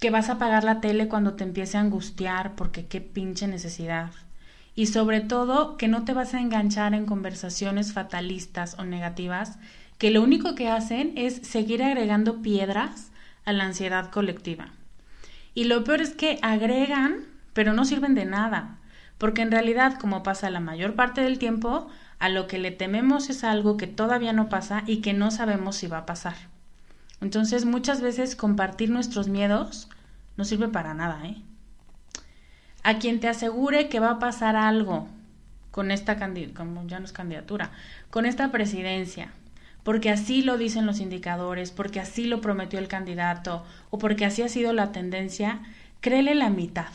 que 0.00 0.10
vas 0.10 0.28
a 0.28 0.34
apagar 0.34 0.64
la 0.64 0.80
tele 0.80 1.08
cuando 1.08 1.34
te 1.34 1.44
empiece 1.44 1.78
a 1.78 1.80
angustiar 1.80 2.54
porque 2.54 2.86
qué 2.86 3.00
pinche 3.00 3.46
necesidad. 3.46 4.10
Y 4.74 4.86
sobre 4.86 5.20
todo 5.20 5.76
que 5.76 5.88
no 5.88 6.04
te 6.04 6.12
vas 6.12 6.34
a 6.34 6.40
enganchar 6.40 6.92
en 6.94 7.06
conversaciones 7.06 7.92
fatalistas 7.92 8.78
o 8.78 8.84
negativas 8.84 9.58
que 9.98 10.10
lo 10.10 10.22
único 10.22 10.54
que 10.54 10.68
hacen 10.68 11.12
es 11.16 11.36
seguir 11.36 11.82
agregando 11.82 12.42
piedras 12.42 13.10
a 13.46 13.52
la 13.52 13.64
ansiedad 13.64 14.10
colectiva. 14.10 14.68
Y 15.54 15.64
lo 15.64 15.84
peor 15.84 16.02
es 16.02 16.14
que 16.14 16.38
agregan, 16.42 17.24
pero 17.54 17.72
no 17.72 17.86
sirven 17.86 18.14
de 18.14 18.26
nada, 18.26 18.76
porque 19.16 19.40
en 19.40 19.50
realidad, 19.50 19.98
como 19.98 20.22
pasa 20.22 20.50
la 20.50 20.60
mayor 20.60 20.94
parte 20.94 21.22
del 21.22 21.38
tiempo, 21.38 21.88
a 22.18 22.28
lo 22.28 22.46
que 22.46 22.58
le 22.58 22.70
tememos 22.70 23.30
es 23.30 23.44
algo 23.44 23.78
que 23.78 23.86
todavía 23.86 24.34
no 24.34 24.50
pasa 24.50 24.82
y 24.86 24.98
que 24.98 25.14
no 25.14 25.30
sabemos 25.30 25.76
si 25.76 25.86
va 25.86 25.98
a 25.98 26.06
pasar. 26.06 26.34
Entonces, 27.26 27.64
muchas 27.64 28.02
veces 28.02 28.36
compartir 28.36 28.88
nuestros 28.88 29.26
miedos 29.26 29.88
no 30.36 30.44
sirve 30.44 30.68
para 30.68 30.94
nada, 30.94 31.26
¿eh? 31.26 31.36
A 32.84 33.00
quien 33.00 33.18
te 33.18 33.26
asegure 33.26 33.88
que 33.88 33.98
va 33.98 34.12
a 34.12 34.18
pasar 34.20 34.54
algo 34.54 35.08
con 35.72 35.90
esta 35.90 36.16
como 36.54 36.86
ya 36.86 37.00
no 37.00 37.04
es 37.04 37.10
candidatura, 37.10 37.72
con 38.10 38.26
esta 38.26 38.52
presidencia, 38.52 39.32
porque 39.82 40.08
así 40.08 40.42
lo 40.42 40.56
dicen 40.56 40.86
los 40.86 41.00
indicadores, 41.00 41.72
porque 41.72 41.98
así 41.98 42.26
lo 42.26 42.40
prometió 42.40 42.78
el 42.78 42.86
candidato 42.86 43.64
o 43.90 43.98
porque 43.98 44.24
así 44.24 44.42
ha 44.42 44.48
sido 44.48 44.72
la 44.72 44.92
tendencia, 44.92 45.62
créele 46.00 46.36
la 46.36 46.48
mitad. 46.48 46.92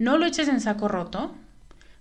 No 0.00 0.18
lo 0.18 0.26
eches 0.26 0.48
en 0.48 0.60
saco 0.60 0.88
roto, 0.88 1.32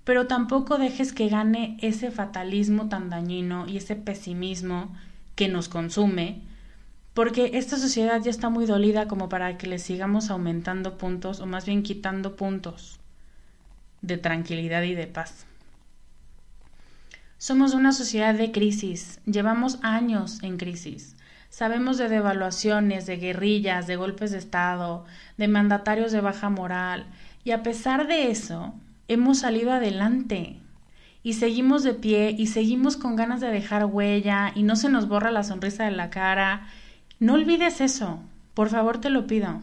pero 0.05 0.25
tampoco 0.25 0.79
dejes 0.79 1.13
que 1.13 1.29
gane 1.29 1.77
ese 1.83 2.09
fatalismo 2.09 2.89
tan 2.89 3.11
dañino 3.11 3.67
y 3.67 3.77
ese 3.77 3.95
pesimismo 3.95 4.91
que 5.35 5.49
nos 5.49 5.69
consume, 5.69 6.41
porque 7.15 7.51
esta 7.53 7.77
sociedad 7.77 8.21
ya 8.21 8.29
está 8.29 8.49
muy 8.49 8.65
dolida 8.65 9.07
como 9.07 9.29
para 9.29 9.57
que 9.57 9.67
le 9.67 9.79
sigamos 9.79 10.29
aumentando 10.29 10.97
puntos 10.97 11.39
o 11.39 11.45
más 11.45 11.65
bien 11.65 11.81
quitando 11.81 12.35
puntos 12.35 12.99
de 14.01 14.17
tranquilidad 14.17 14.83
y 14.83 14.95
de 14.95 15.07
paz. 15.07 15.45
Somos 17.37 17.73
una 17.73 17.93
sociedad 17.93 18.35
de 18.35 18.51
crisis, 18.51 19.21
llevamos 19.25 19.79
años 19.81 20.43
en 20.43 20.57
crisis. 20.57 21.15
Sabemos 21.49 21.97
de 21.97 22.09
devaluaciones, 22.09 23.05
de 23.05 23.15
guerrillas, 23.15 23.87
de 23.87 23.95
golpes 23.95 24.31
de 24.31 24.37
Estado, 24.37 25.05
de 25.37 25.47
mandatarios 25.47 26.11
de 26.11 26.19
baja 26.19 26.49
moral, 26.49 27.05
y 27.45 27.51
a 27.51 27.63
pesar 27.63 28.07
de 28.07 28.29
eso, 28.29 28.73
hemos 29.07 29.39
salido 29.39 29.71
adelante. 29.71 30.57
Y 31.23 31.33
seguimos 31.33 31.83
de 31.83 31.93
pie 31.93 32.35
y 32.37 32.47
seguimos 32.47 32.97
con 32.97 33.15
ganas 33.15 33.39
de 33.39 33.47
dejar 33.47 33.85
huella 33.85 34.51
y 34.53 34.63
no 34.63 34.75
se 34.75 34.89
nos 34.89 35.07
borra 35.07 35.31
la 35.31 35.43
sonrisa 35.43 35.85
de 35.85 35.91
la 35.91 36.09
cara. 36.09 36.67
No 37.19 37.33
olvides 37.33 37.81
eso, 37.81 38.19
por 38.53 38.69
favor 38.69 38.99
te 38.99 39.09
lo 39.09 39.27
pido. 39.27 39.61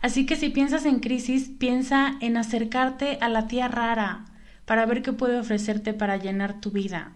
Así 0.00 0.26
que 0.26 0.36
si 0.36 0.50
piensas 0.50 0.84
en 0.84 1.00
crisis, 1.00 1.50
piensa 1.58 2.16
en 2.20 2.36
acercarte 2.36 3.18
a 3.20 3.28
la 3.28 3.46
tía 3.46 3.68
rara 3.68 4.24
para 4.64 4.84
ver 4.86 5.02
qué 5.02 5.12
puede 5.12 5.38
ofrecerte 5.38 5.94
para 5.94 6.16
llenar 6.16 6.60
tu 6.60 6.70
vida. 6.70 7.12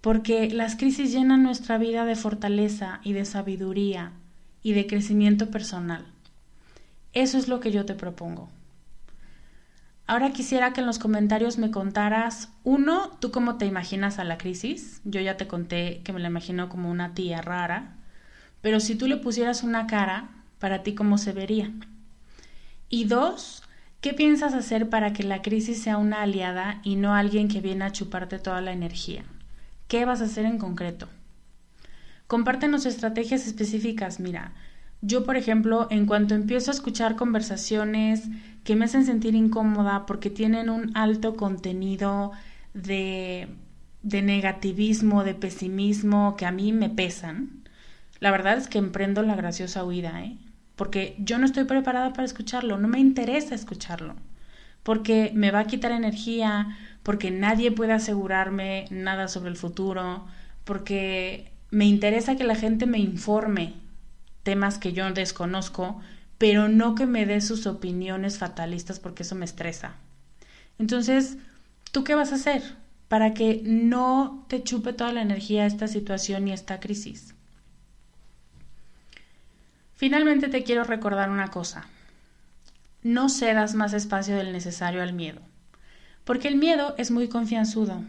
Porque 0.00 0.50
las 0.50 0.76
crisis 0.76 1.12
llenan 1.12 1.42
nuestra 1.42 1.78
vida 1.78 2.04
de 2.04 2.16
fortaleza 2.16 3.00
y 3.02 3.12
de 3.12 3.24
sabiduría 3.24 4.12
y 4.62 4.72
de 4.72 4.86
crecimiento 4.86 5.50
personal. 5.50 6.06
Eso 7.12 7.38
es 7.38 7.48
lo 7.48 7.60
que 7.60 7.72
yo 7.72 7.84
te 7.84 7.94
propongo. 7.94 8.48
Ahora 10.06 10.32
quisiera 10.32 10.72
que 10.72 10.80
en 10.80 10.86
los 10.86 10.98
comentarios 10.98 11.58
me 11.58 11.70
contaras, 11.70 12.50
uno, 12.64 13.10
tú 13.20 13.30
cómo 13.30 13.58
te 13.58 13.66
imaginas 13.66 14.18
a 14.18 14.24
la 14.24 14.38
crisis. 14.38 15.02
Yo 15.04 15.20
ya 15.20 15.36
te 15.36 15.46
conté 15.46 16.00
que 16.02 16.14
me 16.14 16.20
la 16.20 16.28
imagino 16.28 16.70
como 16.70 16.90
una 16.90 17.12
tía 17.12 17.42
rara, 17.42 17.97
pero 18.60 18.80
si 18.80 18.94
tú 18.94 19.06
le 19.06 19.16
pusieras 19.16 19.62
una 19.62 19.86
cara, 19.86 20.30
para 20.58 20.82
ti 20.82 20.94
cómo 20.94 21.18
se 21.18 21.32
vería. 21.32 21.72
Y 22.88 23.04
dos, 23.04 23.62
¿qué 24.00 24.14
piensas 24.14 24.54
hacer 24.54 24.88
para 24.88 25.12
que 25.12 25.22
la 25.22 25.42
crisis 25.42 25.82
sea 25.82 25.98
una 25.98 26.22
aliada 26.22 26.80
y 26.82 26.96
no 26.96 27.14
alguien 27.14 27.48
que 27.48 27.60
viene 27.60 27.84
a 27.84 27.92
chuparte 27.92 28.38
toda 28.38 28.60
la 28.60 28.72
energía? 28.72 29.24
¿Qué 29.88 30.04
vas 30.04 30.20
a 30.20 30.24
hacer 30.24 30.44
en 30.44 30.58
concreto? 30.58 31.08
Compártenos 32.26 32.84
estrategias 32.86 33.46
específicas. 33.46 34.20
Mira, 34.20 34.52
yo, 35.00 35.24
por 35.24 35.36
ejemplo, 35.36 35.86
en 35.90 36.06
cuanto 36.06 36.34
empiezo 36.34 36.70
a 36.70 36.74
escuchar 36.74 37.16
conversaciones 37.16 38.24
que 38.64 38.76
me 38.76 38.84
hacen 38.84 39.06
sentir 39.06 39.34
incómoda 39.34 40.06
porque 40.06 40.28
tienen 40.28 40.68
un 40.68 40.96
alto 40.96 41.36
contenido 41.36 42.32
de, 42.74 43.48
de 44.02 44.22
negativismo, 44.22 45.24
de 45.24 45.34
pesimismo, 45.34 46.36
que 46.36 46.46
a 46.46 46.52
mí 46.52 46.72
me 46.72 46.90
pesan, 46.90 47.57
la 48.20 48.30
verdad 48.30 48.58
es 48.58 48.68
que 48.68 48.78
emprendo 48.78 49.22
la 49.22 49.36
graciosa 49.36 49.84
huida, 49.84 50.22
¿eh? 50.22 50.36
Porque 50.76 51.16
yo 51.18 51.38
no 51.38 51.46
estoy 51.46 51.64
preparada 51.64 52.12
para 52.12 52.24
escucharlo, 52.24 52.78
no 52.78 52.88
me 52.88 53.00
interesa 53.00 53.54
escucharlo, 53.54 54.14
porque 54.82 55.32
me 55.34 55.50
va 55.50 55.60
a 55.60 55.66
quitar 55.66 55.92
energía, 55.92 56.76
porque 57.02 57.30
nadie 57.30 57.72
puede 57.72 57.92
asegurarme 57.92 58.86
nada 58.90 59.28
sobre 59.28 59.50
el 59.50 59.56
futuro, 59.56 60.26
porque 60.64 61.52
me 61.70 61.86
interesa 61.86 62.36
que 62.36 62.44
la 62.44 62.54
gente 62.54 62.86
me 62.86 62.98
informe 62.98 63.74
temas 64.42 64.78
que 64.78 64.92
yo 64.92 65.12
desconozco 65.12 66.00
pero 66.38 66.68
no 66.68 66.94
que 66.94 67.06
me 67.06 67.26
dé 67.26 67.40
sus 67.40 67.66
opiniones 67.66 68.38
fatalistas 68.38 69.00
porque 69.00 69.24
eso 69.24 69.34
me 69.34 69.44
estresa. 69.44 69.96
Entonces, 70.78 71.36
¿tú 71.90 72.04
qué 72.04 72.14
vas 72.14 72.32
a 72.32 72.36
hacer 72.36 72.62
para 73.08 73.34
que 73.34 73.60
no 73.64 74.46
te 74.48 74.62
chupe 74.62 74.92
toda 74.92 75.12
la 75.12 75.22
energía 75.22 75.66
esta 75.66 75.88
situación 75.88 76.46
y 76.46 76.52
esta 76.52 76.78
crisis? 76.78 77.34
Finalmente 79.98 80.46
te 80.46 80.62
quiero 80.62 80.84
recordar 80.84 81.28
una 81.28 81.48
cosa. 81.48 81.88
No 83.02 83.28
cedas 83.28 83.74
más 83.74 83.92
espacio 83.94 84.36
del 84.36 84.52
necesario 84.52 85.02
al 85.02 85.12
miedo, 85.12 85.40
porque 86.22 86.46
el 86.46 86.54
miedo 86.54 86.94
es 86.98 87.10
muy 87.10 87.28
confianzudo 87.28 88.04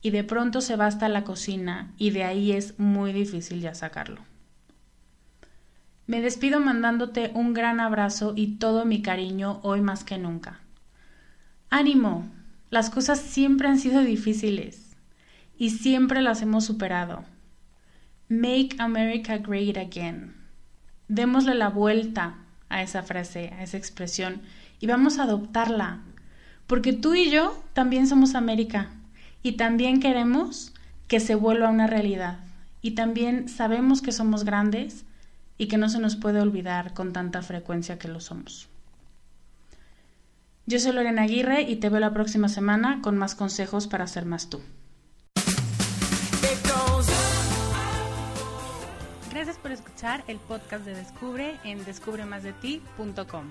y 0.00 0.10
de 0.10 0.22
pronto 0.22 0.60
se 0.60 0.76
va 0.76 0.86
hasta 0.86 1.08
la 1.08 1.24
cocina 1.24 1.92
y 1.98 2.10
de 2.10 2.22
ahí 2.22 2.52
es 2.52 2.78
muy 2.78 3.12
difícil 3.12 3.60
ya 3.60 3.74
sacarlo. 3.74 4.20
Me 6.06 6.20
despido 6.20 6.60
mandándote 6.60 7.32
un 7.34 7.54
gran 7.54 7.80
abrazo 7.80 8.32
y 8.36 8.58
todo 8.58 8.84
mi 8.84 9.02
cariño 9.02 9.58
hoy 9.64 9.80
más 9.80 10.04
que 10.04 10.18
nunca. 10.18 10.60
Ánimo, 11.70 12.30
las 12.70 12.88
cosas 12.88 13.18
siempre 13.18 13.66
han 13.66 13.80
sido 13.80 14.02
difíciles 14.02 14.94
y 15.58 15.70
siempre 15.70 16.22
las 16.22 16.40
hemos 16.40 16.64
superado. 16.64 17.24
Make 18.28 18.76
America 18.78 19.38
Great 19.38 19.76
Again. 19.76 20.35
Démosle 21.08 21.54
la 21.54 21.68
vuelta 21.68 22.34
a 22.68 22.82
esa 22.82 23.02
frase, 23.02 23.52
a 23.58 23.62
esa 23.62 23.76
expresión 23.76 24.42
y 24.80 24.86
vamos 24.86 25.18
a 25.18 25.24
adoptarla, 25.24 26.00
porque 26.66 26.92
tú 26.92 27.14
y 27.14 27.30
yo 27.30 27.62
también 27.72 28.06
somos 28.06 28.34
América 28.34 28.90
y 29.42 29.52
también 29.52 30.00
queremos 30.00 30.72
que 31.08 31.20
se 31.20 31.34
vuelva 31.34 31.70
una 31.70 31.86
realidad 31.86 32.40
y 32.82 32.92
también 32.92 33.48
sabemos 33.48 34.02
que 34.02 34.12
somos 34.12 34.44
grandes 34.44 35.04
y 35.58 35.68
que 35.68 35.78
no 35.78 35.88
se 35.88 35.98
nos 35.98 36.16
puede 36.16 36.40
olvidar 36.40 36.94
con 36.94 37.12
tanta 37.12 37.42
frecuencia 37.42 37.98
que 37.98 38.08
lo 38.08 38.20
somos. 38.20 38.68
Yo 40.66 40.80
soy 40.80 40.92
Lorena 40.92 41.22
Aguirre 41.22 41.62
y 41.62 41.76
te 41.76 41.88
veo 41.88 42.00
la 42.00 42.12
próxima 42.12 42.48
semana 42.48 43.00
con 43.00 43.16
más 43.16 43.34
consejos 43.36 43.86
para 43.86 44.06
ser 44.08 44.26
más 44.26 44.50
tú. 44.50 44.60
Gracias 49.36 49.58
por 49.58 49.70
escuchar 49.70 50.24
el 50.28 50.38
podcast 50.38 50.86
de 50.86 50.94
Descubre 50.94 51.60
en 51.62 51.84
descubremasdeti.com. 51.84 53.50